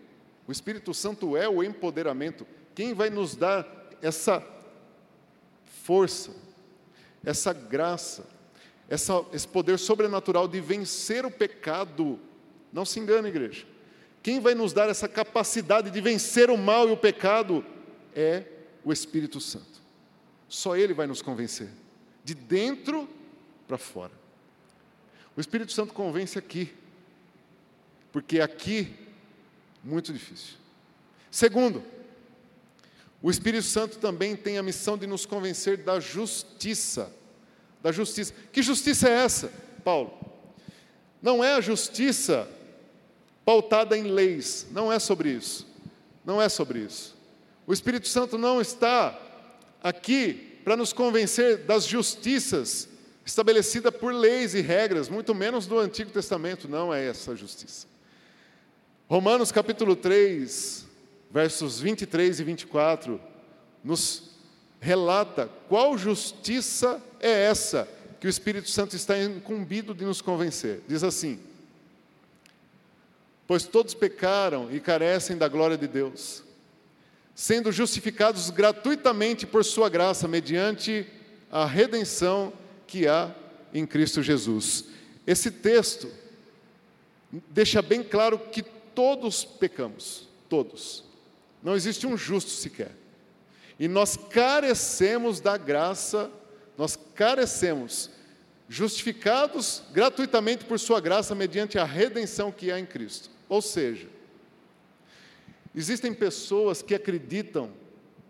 [0.48, 2.48] O Espírito Santo é o empoderamento.
[2.74, 3.68] Quem vai nos dar
[4.02, 4.46] essa
[5.84, 6.32] força,
[7.26, 8.26] essa graça,
[8.90, 12.18] essa, esse poder sobrenatural de vencer o pecado?
[12.72, 13.66] Não se engane, igreja.
[14.24, 17.66] Quem vai nos dar essa capacidade de vencer o mal e o pecado
[18.16, 18.46] é
[18.84, 19.82] o Espírito Santo.
[20.48, 21.70] Só Ele vai nos convencer,
[22.24, 23.08] de dentro
[23.68, 24.12] para fora.
[25.36, 26.74] O Espírito Santo convence aqui,
[28.12, 28.96] porque aqui,
[29.84, 30.56] muito difícil.
[31.30, 31.84] Segundo,
[33.22, 37.14] o Espírito Santo também tem a missão de nos convencer da justiça.
[37.82, 38.34] Da justiça.
[38.52, 39.52] Que justiça é essa,
[39.84, 40.18] Paulo?
[41.22, 42.50] Não é a justiça
[43.44, 44.68] pautada em leis.
[44.72, 45.68] Não é sobre isso.
[46.26, 47.16] Não é sobre isso.
[47.66, 49.20] O Espírito Santo não está
[49.84, 52.88] aqui para nos convencer das justiças
[53.28, 56.70] estabelecidas por leis e regras, muito menos do Antigo Testamento.
[56.70, 57.86] Não é essa justiça.
[59.10, 60.86] Romanos capítulo 3,
[61.30, 63.22] versos 23 e 24,
[63.84, 64.32] nos
[64.80, 67.86] relata qual justiça é essa
[68.18, 70.82] que o Espírito Santo está incumbido de nos convencer.
[70.88, 71.38] Diz assim:
[73.46, 76.44] Pois todos pecaram e carecem da glória de Deus,
[77.36, 81.06] sendo justificados gratuitamente por Sua graça, mediante
[81.52, 82.54] a redenção
[82.88, 83.34] que há
[83.74, 84.86] em Cristo Jesus.
[85.26, 86.10] Esse texto
[87.50, 91.04] deixa bem claro que todos pecamos, todos.
[91.62, 92.92] Não existe um justo sequer.
[93.80, 96.32] E nós carecemos da graça,
[96.78, 98.10] nós carecemos,
[98.70, 103.30] justificados gratuitamente por Sua graça, mediante a redenção que há em Cristo.
[103.48, 104.08] Ou seja,
[105.76, 107.72] existem pessoas que acreditam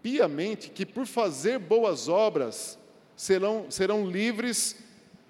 [0.01, 2.77] piamente que por fazer boas obras
[3.17, 4.77] serão, serão livres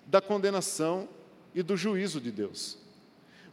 [0.06, 1.08] da condenação
[1.56, 2.78] e do juízo de Deus.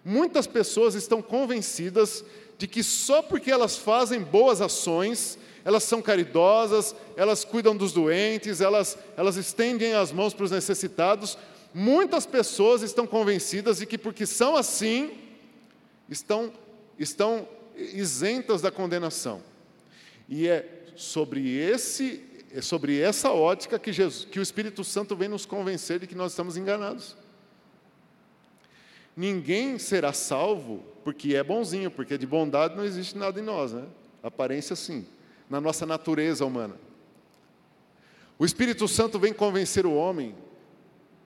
[0.05, 2.23] Muitas pessoas estão convencidas
[2.59, 8.61] de que só porque elas fazem boas ações, elas são caridosas, elas cuidam dos doentes,
[8.61, 11.39] elas, elas estendem as mãos para os necessitados.
[11.73, 15.13] Muitas pessoas estão convencidas de que porque são assim,
[16.11, 16.53] estão,
[16.99, 19.43] estão isentas da condenação.
[20.29, 22.23] E é sobre, esse,
[22.55, 26.15] é sobre essa ótica que, Jesus, que o Espírito Santo vem nos convencer de que
[26.15, 27.17] nós estamos enganados.
[29.17, 33.85] Ninguém será salvo porque é bonzinho, porque de bondade não existe nada em nós, né?
[34.23, 35.05] Aparência sim,
[35.51, 36.77] na nossa natureza humana.
[38.39, 40.33] O Espírito Santo vem convencer o homem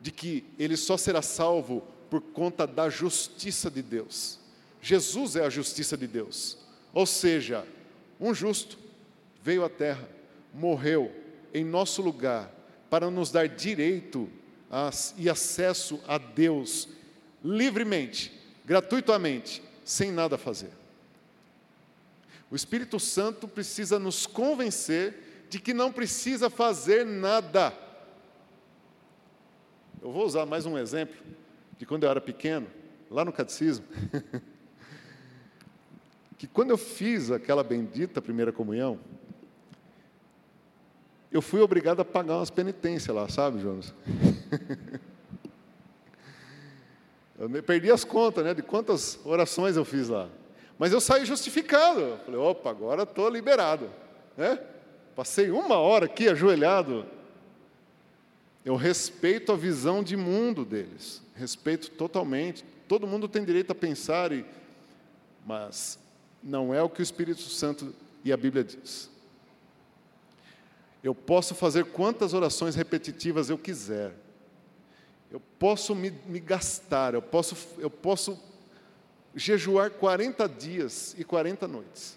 [0.01, 4.39] de que ele só será salvo por conta da justiça de Deus.
[4.81, 6.57] Jesus é a justiça de Deus.
[6.95, 7.67] Ou seja,
[8.19, 8.79] um justo
[9.43, 10.09] veio à terra,
[10.53, 11.13] morreu
[11.53, 12.53] em nosso lugar
[12.91, 14.29] para nos dar direito
[14.71, 16.89] a, e acesso a Deus
[17.45, 18.33] livremente,
[18.65, 20.71] gratuitamente, sem nada fazer.
[22.51, 27.73] O Espírito Santo precisa nos convencer de que não precisa fazer nada.
[30.01, 31.17] Eu vou usar mais um exemplo
[31.79, 32.67] de quando eu era pequeno,
[33.11, 33.85] lá no catecismo.
[36.39, 38.99] que quando eu fiz aquela bendita primeira comunhão,
[41.31, 43.95] eu fui obrigado a pagar umas penitências lá, sabe, Jonas?
[47.39, 50.29] Eu perdi as contas, né, de quantas orações eu fiz lá.
[50.77, 52.01] Mas eu saí justificado.
[52.01, 53.89] Eu falei, opa, agora estou liberado.
[54.37, 54.59] Né?
[55.15, 57.07] Passei uma hora aqui ajoelhado.
[58.65, 61.23] Eu respeito a visão de mundo deles.
[61.37, 62.65] Respeito totalmente.
[62.89, 64.45] Todo mundo tem direito a pensar, e...
[65.47, 65.97] mas
[66.43, 69.11] não é o que o Espírito Santo e a Bíblia diz.
[71.03, 74.15] Eu posso fazer quantas orações repetitivas eu quiser
[75.31, 78.39] eu posso me, me gastar, eu posso, eu posso
[79.35, 82.17] jejuar 40 dias e 40 noites.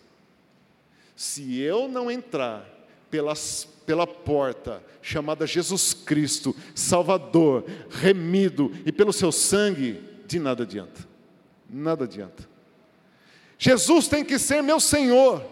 [1.15, 2.65] Se eu não entrar
[3.09, 11.07] pelas, pela porta chamada Jesus Cristo, Salvador, remido e pelo seu sangue, de nada adianta.
[11.69, 12.49] Nada adianta.
[13.57, 15.43] Jesus tem que ser meu Senhor.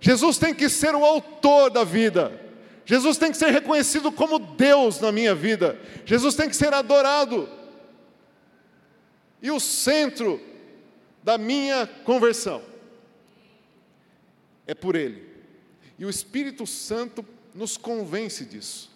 [0.00, 2.47] Jesus tem que ser o autor da vida.
[2.88, 5.78] Jesus tem que ser reconhecido como Deus na minha vida.
[6.06, 7.46] Jesus tem que ser adorado.
[9.42, 10.40] E o centro
[11.22, 12.62] da minha conversão
[14.66, 15.22] é por Ele.
[15.98, 17.22] E o Espírito Santo
[17.54, 18.90] nos convence disso.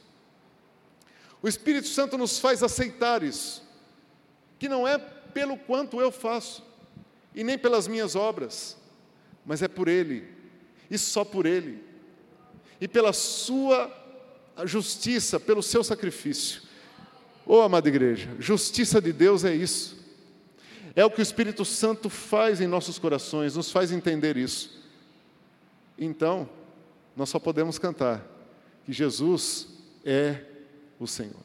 [1.43, 3.63] O Espírito Santo nos faz aceitar isso,
[4.59, 6.65] que não é pelo quanto eu faço,
[7.35, 8.75] e nem pelas minhas obras,
[9.45, 10.27] mas é por Ele,
[10.91, 11.92] e só por Ele
[12.83, 13.89] e pela sua
[14.65, 16.63] justiça, pelo seu sacrifício.
[17.47, 19.97] Oh, amada igreja, justiça de Deus é isso.
[20.97, 24.83] É o que o Espírito Santo faz em nossos corações, nos faz entender isso.
[25.97, 26.51] Então,
[27.17, 28.27] nós só podemos cantar
[28.85, 29.69] que Jesus
[30.05, 30.41] é
[30.99, 31.41] o Senhor.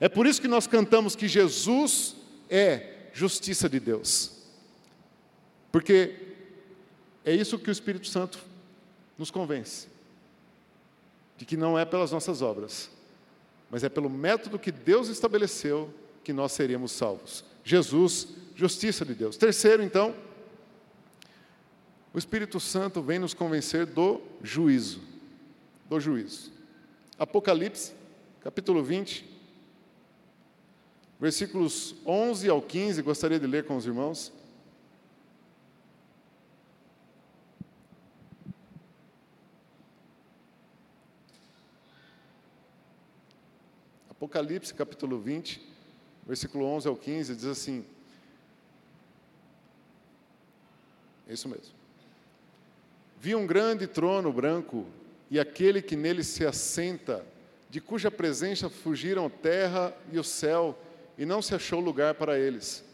[0.00, 2.16] É por isso que nós cantamos que Jesus
[2.48, 4.32] é justiça de Deus.
[5.70, 6.14] Porque
[7.26, 8.38] é isso que o Espírito Santo
[9.18, 9.89] nos convence
[11.40, 12.90] de que não é pelas nossas obras,
[13.70, 15.88] mas é pelo método que Deus estabeleceu
[16.22, 17.42] que nós seríamos salvos.
[17.64, 19.38] Jesus, justiça de Deus.
[19.38, 20.14] Terceiro, então,
[22.12, 25.00] o Espírito Santo vem nos convencer do juízo.
[25.88, 26.52] Do juízo.
[27.18, 27.94] Apocalipse,
[28.42, 29.24] capítulo 20,
[31.18, 34.30] versículos 11 ao 15, gostaria de ler com os irmãos.
[44.20, 45.66] Apocalipse capítulo 20,
[46.26, 47.82] versículo 11 ao 15, diz assim:
[51.26, 51.72] É isso mesmo.
[53.18, 54.84] Vi um grande trono branco
[55.30, 57.24] e aquele que nele se assenta,
[57.70, 60.78] de cuja presença fugiram terra e o céu,
[61.16, 62.84] e não se achou lugar para eles.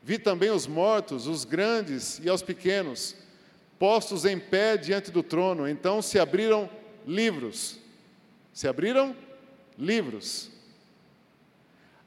[0.00, 3.16] Vi também os mortos, os grandes e aos pequenos,
[3.80, 5.68] postos em pé diante do trono.
[5.68, 6.70] Então se abriram
[7.04, 7.80] livros.
[8.54, 9.29] Se abriram livros.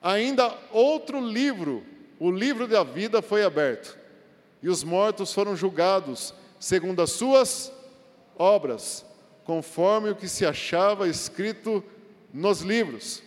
[0.01, 1.83] Ainda outro livro,
[2.19, 3.97] o livro da vida, foi aberto.
[4.61, 7.71] E os mortos foram julgados segundo as suas
[8.37, 9.05] obras,
[9.43, 11.83] conforme o que se achava escrito
[12.33, 13.21] nos livros.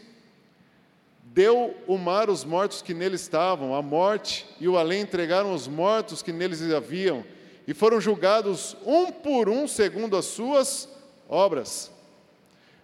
[1.22, 5.68] Deu o mar os mortos que nele estavam, a morte e o além entregaram os
[5.68, 7.24] mortos que neles haviam,
[7.66, 10.88] e foram julgados um por um segundo as suas
[11.28, 11.90] obras.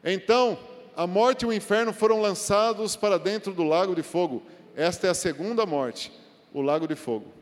[0.04, 0.58] Então,
[0.96, 4.42] a morte e o inferno foram lançados para dentro do lago de fogo.
[4.76, 6.12] Esta é a segunda morte,
[6.52, 7.32] o lago de fogo.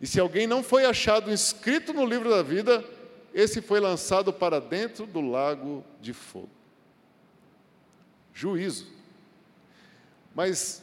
[0.00, 2.84] E se alguém não foi achado inscrito no livro da vida,
[3.32, 6.50] esse foi lançado para dentro do lago de fogo.
[8.34, 8.86] Juízo.
[10.34, 10.82] Mas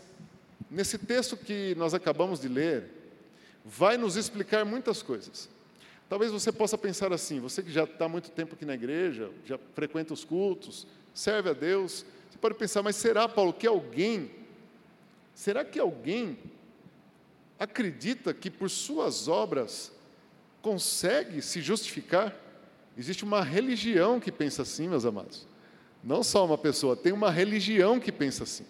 [0.70, 2.90] nesse texto que nós acabamos de ler,
[3.64, 5.48] vai nos explicar muitas coisas.
[6.10, 9.60] Talvez você possa pensar assim, você que já está muito tempo aqui na igreja, já
[9.74, 14.32] frequenta os cultos, serve a Deus, você pode pensar, mas será, Paulo, que alguém,
[15.34, 16.38] será que alguém
[17.60, 19.92] acredita que por suas obras
[20.62, 22.36] consegue se justificar?
[22.98, 25.48] Existe uma religião que pensa assim, meus amados.
[26.04, 28.66] Não só uma pessoa, tem uma religião que pensa assim.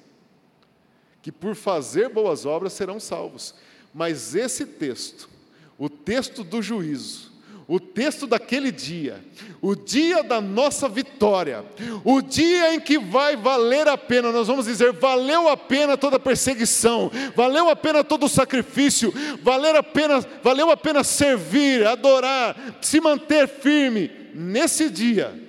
[1.22, 3.56] Que por fazer boas obras serão salvos.
[3.94, 5.30] Mas esse texto,
[5.78, 7.33] o texto do juízo,
[7.68, 9.24] o texto daquele dia,
[9.62, 11.64] o dia da nossa vitória,
[12.04, 16.18] o dia em que vai valer a pena, nós vamos dizer, valeu a pena toda
[16.18, 21.86] a perseguição, valeu a pena todo o sacrifício, valeu a pena, valeu a pena servir,
[21.88, 24.12] adorar, se manter firme.
[24.34, 25.40] Nesse dia,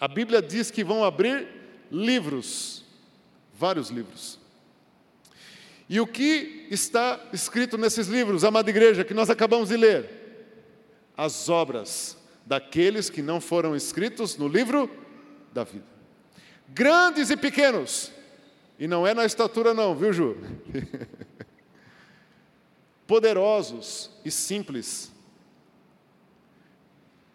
[0.00, 1.46] a Bíblia diz que vão abrir
[1.90, 2.84] livros,
[3.58, 4.43] vários livros.
[5.88, 10.08] E o que está escrito nesses livros, amada igreja, que nós acabamos de ler?
[11.16, 12.16] As obras
[12.46, 14.90] daqueles que não foram escritos no livro
[15.52, 15.84] da vida.
[16.68, 18.10] Grandes e pequenos.
[18.78, 20.36] E não é na estatura, não, viu, Ju?
[23.06, 25.12] Poderosos e simples.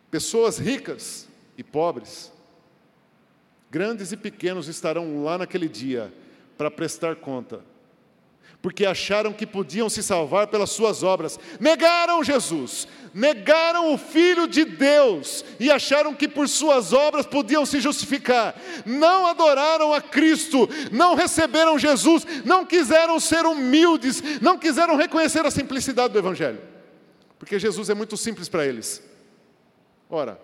[0.10, 2.34] Pessoas ricas e pobres.
[3.70, 6.12] Grandes e pequenos estarão lá naquele dia
[6.58, 7.64] para prestar conta
[8.62, 11.40] porque acharam que podiam se salvar pelas suas obras.
[11.60, 17.80] Negaram Jesus, negaram o Filho de Deus e acharam que por suas obras podiam se
[17.80, 18.60] justificar.
[18.86, 25.52] Não adoraram a Cristo, não receberam Jesus, não quiseram ser humildes, não quiseram reconhecer a
[25.52, 26.62] simplicidade do Evangelho,
[27.38, 29.02] porque Jesus é muito simples para eles.
[30.10, 30.40] Ora,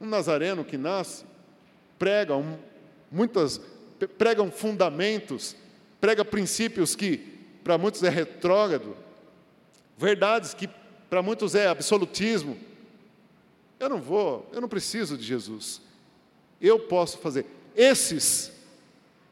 [0.00, 1.24] um nazareno que nasce,
[1.98, 2.56] prega um,
[3.12, 3.60] muitas,
[4.16, 5.54] pregam fundamentos,
[6.00, 8.96] prega princípios que para muitos é retrógrado,
[9.96, 10.68] verdades que
[11.08, 12.56] para muitos é absolutismo.
[13.78, 15.80] Eu não vou, eu não preciso de Jesus.
[16.60, 17.46] Eu posso fazer.
[17.74, 18.52] Esses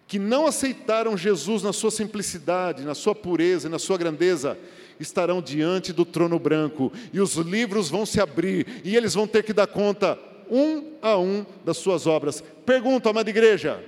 [0.07, 4.59] que não aceitaram Jesus na sua simplicidade, na sua pureza e na sua grandeza,
[4.99, 9.45] estarão diante do trono branco, e os livros vão se abrir, e eles vão ter
[9.45, 10.19] que dar conta,
[10.51, 12.43] um a um, das suas obras.
[12.65, 13.85] Pergunta, amada igreja: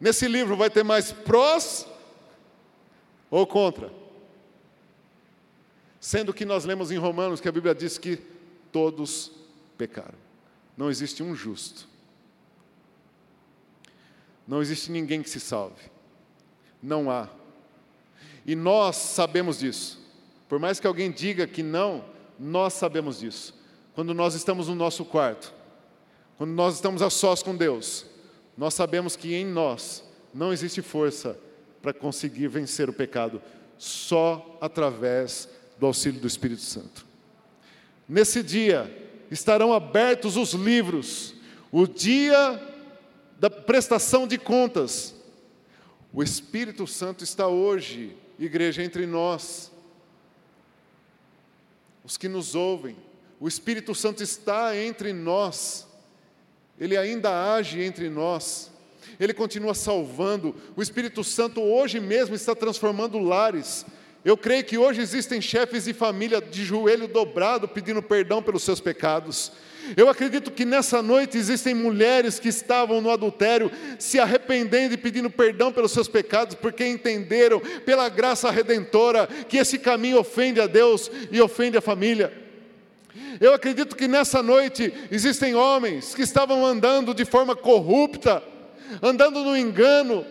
[0.00, 1.86] nesse livro vai ter mais prós
[3.30, 3.92] ou contra?
[6.00, 8.18] Sendo que nós lemos em Romanos que a Bíblia diz que
[8.70, 9.32] todos
[9.76, 10.18] pecaram.
[10.76, 11.88] Não existe um justo.
[14.46, 15.90] Não existe ninguém que se salve.
[16.82, 17.28] Não há.
[18.46, 20.00] E nós sabemos disso.
[20.48, 22.04] Por mais que alguém diga que não,
[22.38, 23.54] nós sabemos disso.
[23.94, 25.52] Quando nós estamos no nosso quarto,
[26.38, 28.06] quando nós estamos a sós com Deus,
[28.56, 31.38] nós sabemos que em nós não existe força
[31.88, 33.40] para conseguir vencer o pecado,
[33.78, 37.06] só através do auxílio do Espírito Santo.
[38.06, 38.94] Nesse dia
[39.30, 41.34] estarão abertos os livros,
[41.72, 42.62] o dia
[43.40, 45.14] da prestação de contas.
[46.12, 49.72] O Espírito Santo está hoje, igreja, entre nós,
[52.04, 52.98] os que nos ouvem.
[53.40, 55.86] O Espírito Santo está entre nós,
[56.78, 58.70] ele ainda age entre nós.
[59.18, 60.54] Ele continua salvando.
[60.76, 63.84] O Espírito Santo hoje mesmo está transformando lares.
[64.24, 68.80] Eu creio que hoje existem chefes de família de joelho dobrado pedindo perdão pelos seus
[68.80, 69.52] pecados.
[69.96, 75.30] Eu acredito que nessa noite existem mulheres que estavam no adultério se arrependendo e pedindo
[75.30, 81.10] perdão pelos seus pecados, porque entenderam, pela graça redentora, que esse caminho ofende a Deus
[81.30, 82.32] e ofende a família.
[83.40, 88.42] Eu acredito que nessa noite existem homens que estavam andando de forma corrupta,
[89.02, 90.24] andando no engano,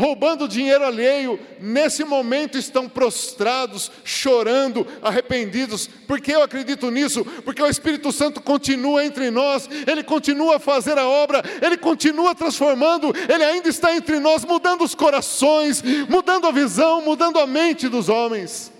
[0.00, 5.86] roubando dinheiro alheio, nesse momento estão prostrados, chorando, arrependidos.
[5.86, 7.22] Por que eu acredito nisso?
[7.44, 12.34] Porque o Espírito Santo continua entre nós, ele continua a fazer a obra, ele continua
[12.34, 17.86] transformando, ele ainda está entre nós, mudando os corações, mudando a visão, mudando a mente
[17.86, 18.72] dos homens,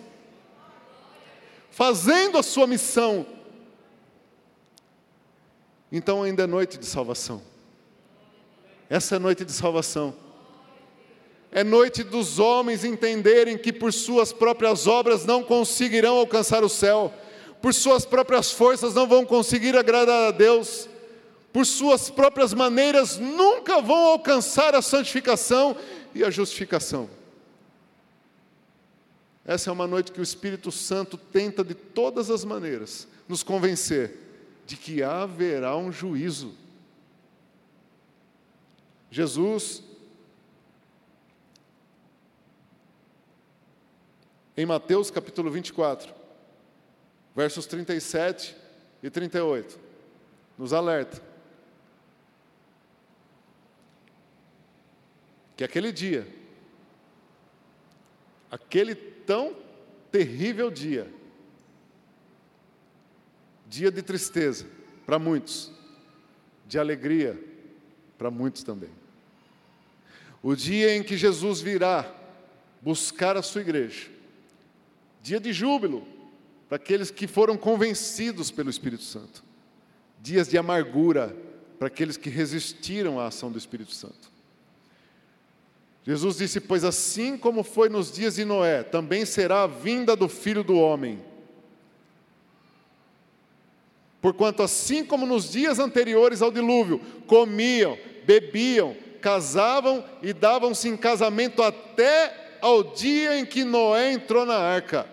[1.70, 3.26] fazendo a sua missão.
[5.92, 7.49] Então ainda é noite de salvação.
[8.90, 10.12] Essa é noite de salvação.
[11.52, 17.14] É noite dos homens entenderem que por suas próprias obras não conseguirão alcançar o céu,
[17.62, 20.88] por suas próprias forças não vão conseguir agradar a Deus,
[21.52, 25.76] por suas próprias maneiras nunca vão alcançar a santificação
[26.12, 27.08] e a justificação.
[29.44, 34.16] Essa é uma noite que o Espírito Santo tenta de todas as maneiras nos convencer
[34.66, 36.54] de que haverá um juízo.
[39.10, 39.82] Jesus
[44.56, 46.12] em Mateus capítulo 24,
[47.34, 48.54] versos 37
[49.02, 49.78] e 38,
[50.58, 51.22] nos alerta
[55.56, 56.26] que aquele dia,
[58.50, 59.56] aquele tão
[60.12, 61.10] terrível dia,
[63.66, 64.66] dia de tristeza
[65.06, 65.72] para muitos,
[66.66, 67.42] de alegria
[68.18, 68.99] para muitos também.
[70.42, 72.10] O dia em que Jesus virá
[72.80, 74.08] buscar a sua igreja,
[75.22, 76.06] Dia de júbilo
[76.68, 79.44] para aqueles que foram convencidos pelo Espírito Santo.
[80.20, 81.36] Dias de amargura
[81.78, 84.30] para aqueles que resistiram à ação do Espírito Santo.
[86.06, 90.28] Jesus disse: Pois assim como foi nos dias de Noé, também será a vinda do
[90.28, 91.22] filho do homem.
[94.20, 101.62] Porquanto, assim como nos dias anteriores ao dilúvio, comiam, bebiam, casavam e davam-se em casamento
[101.62, 105.06] até ao dia em que Noé entrou na arca.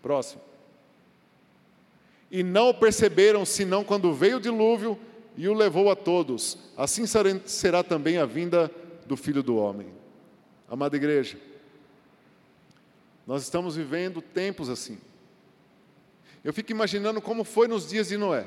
[0.00, 0.42] Próximo.
[2.30, 4.98] E não o perceberam senão quando veio o dilúvio
[5.36, 6.58] e o levou a todos.
[6.76, 7.04] Assim
[7.46, 8.70] será também a vinda
[9.06, 9.88] do Filho do Homem.
[10.68, 11.36] Amada igreja,
[13.26, 14.98] nós estamos vivendo tempos assim.
[16.42, 18.46] Eu fico imaginando como foi nos dias de Noé.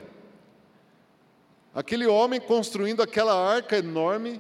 [1.76, 4.40] Aquele homem construindo aquela arca enorme,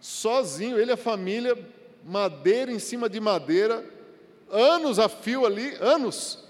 [0.00, 1.56] sozinho, ele e a família,
[2.02, 3.84] madeira em cima de madeira,
[4.50, 6.42] anos a fio ali, anos.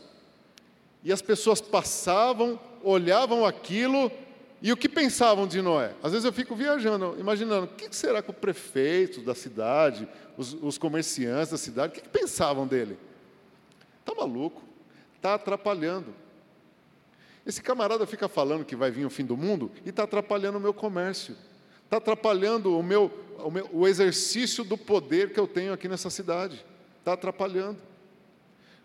[1.02, 4.10] E as pessoas passavam, olhavam aquilo,
[4.62, 5.92] e o que pensavam de Noé?
[6.00, 10.08] Às vezes eu fico viajando, imaginando, o que será que o prefeito da cidade,
[10.38, 12.96] os, os comerciantes da cidade, o que, que pensavam dele?
[14.00, 14.62] Está maluco,
[15.16, 16.14] está atrapalhando.
[17.46, 20.60] Esse camarada fica falando que vai vir o fim do mundo e está atrapalhando o
[20.60, 21.36] meu comércio,
[21.84, 26.08] está atrapalhando o meu, o, meu, o exercício do poder que eu tenho aqui nessa
[26.08, 26.64] cidade.
[26.98, 27.78] Está atrapalhando.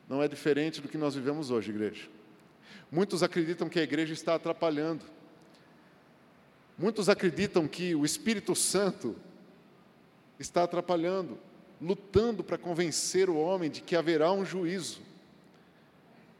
[0.09, 2.09] Não é diferente do que nós vivemos hoje, igreja.
[2.91, 5.05] Muitos acreditam que a igreja está atrapalhando.
[6.77, 9.15] Muitos acreditam que o Espírito Santo
[10.39, 11.37] está atrapalhando,
[11.79, 15.01] lutando para convencer o homem de que haverá um juízo.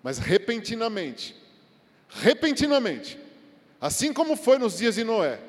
[0.01, 1.35] Mas repentinamente,
[2.09, 3.19] repentinamente,
[3.79, 5.39] assim como foi nos dias de Noé,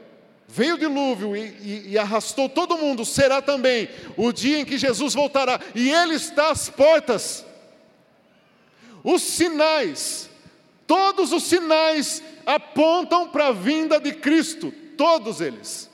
[0.46, 4.76] veio o dilúvio e, e, e, arrastou todo mundo, será também o dia em que
[4.76, 7.44] Jesus voltará, e Ele está às portas.
[9.02, 10.28] Os sinais,
[10.86, 15.88] todos os sinais apontam para a vinda de Cristo, todos eles.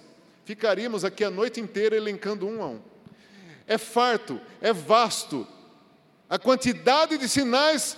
[0.45, 2.81] Ficaríamos aqui a noite inteira elencando um a um.
[3.67, 5.47] É farto, é vasto,
[6.29, 7.97] a quantidade de sinais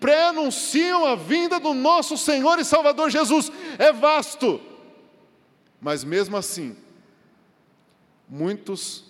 [0.00, 4.60] que pré-anunciam a vinda do nosso Senhor e Salvador Jesus é vasto.
[5.80, 6.76] Mas mesmo assim,
[8.28, 9.04] muitos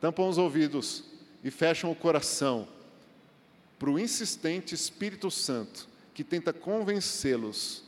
[0.00, 1.04] tampam os ouvidos
[1.42, 2.68] e fecham o coração
[3.78, 7.84] para o insistente Espírito Santo que tenta convencê-los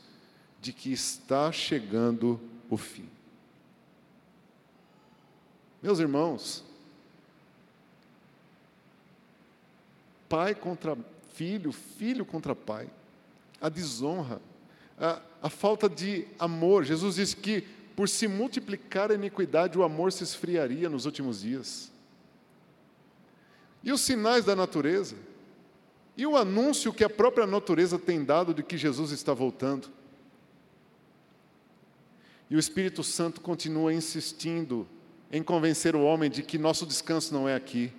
[0.61, 3.09] de que está chegando o fim.
[5.81, 6.63] Meus irmãos,
[10.29, 10.97] pai contra
[11.33, 12.89] filho, filho contra pai,
[13.59, 14.41] a desonra,
[14.97, 16.83] a, a falta de amor.
[16.83, 17.65] Jesus disse que
[17.95, 21.91] por se multiplicar a iniquidade, o amor se esfriaria nos últimos dias.
[23.83, 25.15] E os sinais da natureza?
[26.15, 29.89] E o anúncio que a própria natureza tem dado de que Jesus está voltando?
[32.49, 34.87] E o Espírito Santo continua insistindo
[35.31, 37.93] em convencer o homem de que nosso descanso não é aqui.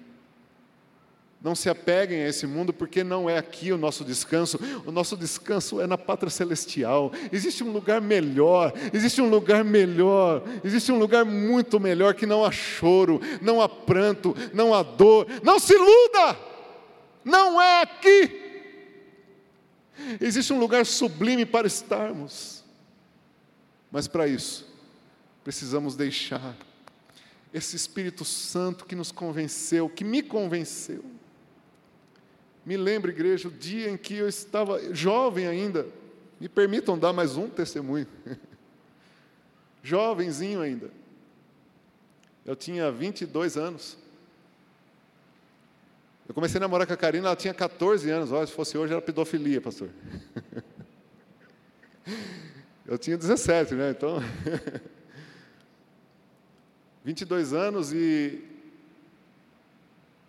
[1.42, 4.60] Não se apeguem a esse mundo, porque não é aqui o nosso descanso.
[4.86, 7.10] O nosso descanso é na pátria celestial.
[7.32, 12.44] Existe um lugar melhor, existe um lugar melhor, existe um lugar muito melhor que não
[12.44, 15.26] há choro, não há pranto, não há dor.
[15.42, 16.38] Não se iluda!
[17.24, 18.40] Não é aqui.
[20.20, 22.62] Existe um lugar sublime para estarmos.
[23.90, 24.66] Mas para isso,
[25.42, 26.56] precisamos deixar
[27.52, 31.04] esse Espírito Santo que nos convenceu, que me convenceu
[32.64, 35.86] me lembro, igreja, o dia em que eu estava jovem ainda.
[36.40, 38.06] Me permitam dar mais um testemunho.
[39.82, 40.90] Jovenzinho ainda.
[42.44, 43.98] Eu tinha 22 anos.
[46.28, 48.30] Eu comecei a namorar com a Karina, ela tinha 14 anos.
[48.30, 49.90] Olha, se fosse hoje era pedofilia, pastor.
[52.84, 53.90] Eu tinha 17, né?
[53.90, 54.18] Então.
[57.04, 58.51] 22 anos e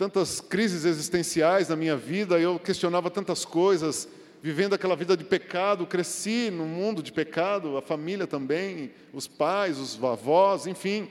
[0.03, 4.05] tantas crises existenciais na minha vida, eu questionava tantas coisas,
[4.41, 9.77] vivendo aquela vida de pecado, cresci no mundo de pecado, a família também, os pais,
[9.77, 11.07] os avós, enfim.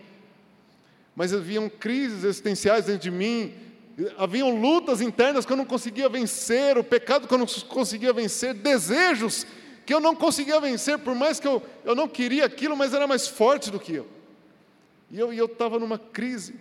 [1.16, 3.54] Mas haviam crises existenciais dentro de mim,
[4.18, 8.52] haviam lutas internas que eu não conseguia vencer, o pecado que eu não conseguia vencer,
[8.52, 9.46] desejos
[9.86, 13.06] que eu não conseguia vencer, por mais que eu, eu não queria aquilo, mas era
[13.06, 14.06] mais forte do que eu.
[15.10, 16.56] E eu estava numa crise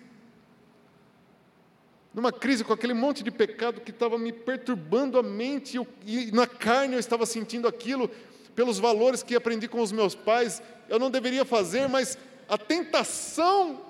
[2.13, 6.45] numa crise com aquele monte de pecado que estava me perturbando a mente, e na
[6.45, 8.09] carne eu estava sentindo aquilo,
[8.53, 12.17] pelos valores que aprendi com os meus pais, eu não deveria fazer, mas
[12.49, 13.81] a tentação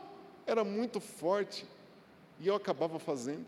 [0.46, 1.66] era muito forte,
[2.40, 3.46] e eu acabava fazendo.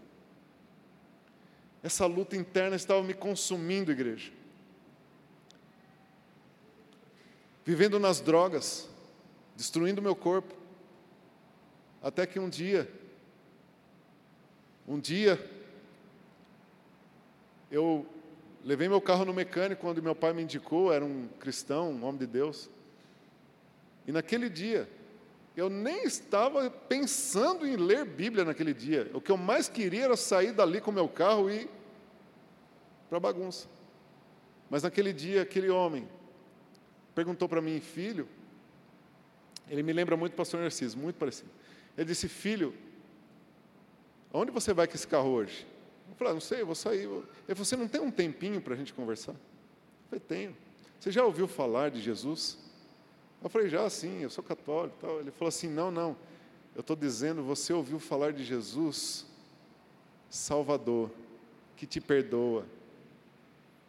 [1.84, 4.32] Essa luta interna estava me consumindo, igreja.
[7.66, 8.90] Vivendo nas drogas,
[9.56, 10.56] destruindo meu corpo,
[12.02, 12.90] até que um dia,
[14.88, 15.40] um dia,
[17.72, 18.06] eu
[18.64, 22.20] levei meu carro no mecânico quando meu pai me indicou, era um cristão, um homem
[22.20, 22.70] de Deus.
[24.06, 24.90] E naquele dia,
[25.56, 29.10] eu nem estava pensando em ler Bíblia naquele dia.
[29.14, 31.70] O que eu mais queria era sair dali com meu carro e
[33.10, 33.68] para bagunça.
[34.70, 36.08] Mas naquele dia, aquele homem
[37.14, 38.28] perguntou para mim, filho,
[39.70, 41.50] ele me lembra muito o pastor Narciso, muito parecido.
[41.98, 42.74] Ele disse, filho,
[44.34, 45.66] Aonde você vai com esse carro hoje?
[46.10, 47.04] Eu falei, ah, não sei, eu vou sair.
[47.04, 49.34] Ele falou, você não tem um tempinho para a gente conversar?
[49.34, 49.40] Eu
[50.10, 50.58] falei, tenho.
[51.00, 52.58] Você já ouviu falar de Jesus?
[53.44, 54.98] Eu falei, já sim, eu sou católico.
[55.00, 55.20] Tal.
[55.20, 56.18] Ele falou assim, não, não.
[56.76, 59.26] Eu estou dizendo, você ouviu falar de Jesus,
[60.30, 61.12] Salvador,
[61.78, 62.66] que te perdoa,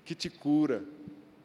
[0.05, 0.85] que te cura,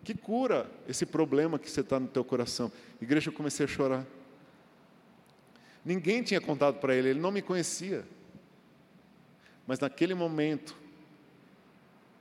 [0.03, 2.69] que cura esse problema que você está no teu coração.
[3.01, 4.05] Igreja, eu comecei a chorar.
[5.85, 8.05] Ninguém tinha contado para ele, ele não me conhecia.
[9.69, 10.75] Mas naquele momento,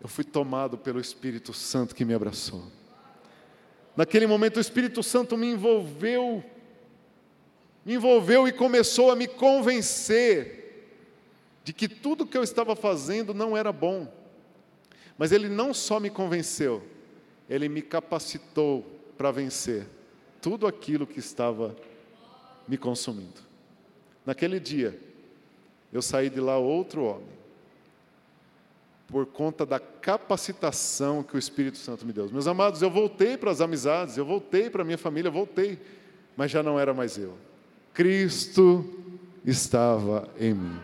[0.02, 2.62] eu fui tomado pelo Espírito Santo que me abraçou.
[3.96, 6.44] Naquele momento, o Espírito Santo me envolveu,
[7.86, 10.92] me envolveu e começou a me convencer
[11.64, 14.12] de que tudo que eu estava fazendo não era bom.
[15.16, 16.82] Mas Ele não só me convenceu,
[17.48, 18.84] Ele me capacitou
[19.16, 19.86] para vencer
[20.42, 21.74] tudo aquilo que estava
[22.68, 23.40] me consumindo.
[24.26, 25.00] Naquele dia,
[25.90, 27.37] eu saí de lá outro homem
[29.08, 32.28] por conta da capacitação que o Espírito Santo me deu.
[32.30, 35.78] Meus amados, eu voltei para as amizades, eu voltei para a minha família, voltei,
[36.36, 37.34] mas já não era mais eu.
[37.94, 38.84] Cristo
[39.44, 40.78] estava em mim.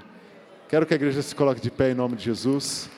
[0.68, 2.88] Quero que a igreja se coloque de pé em nome de Jesus.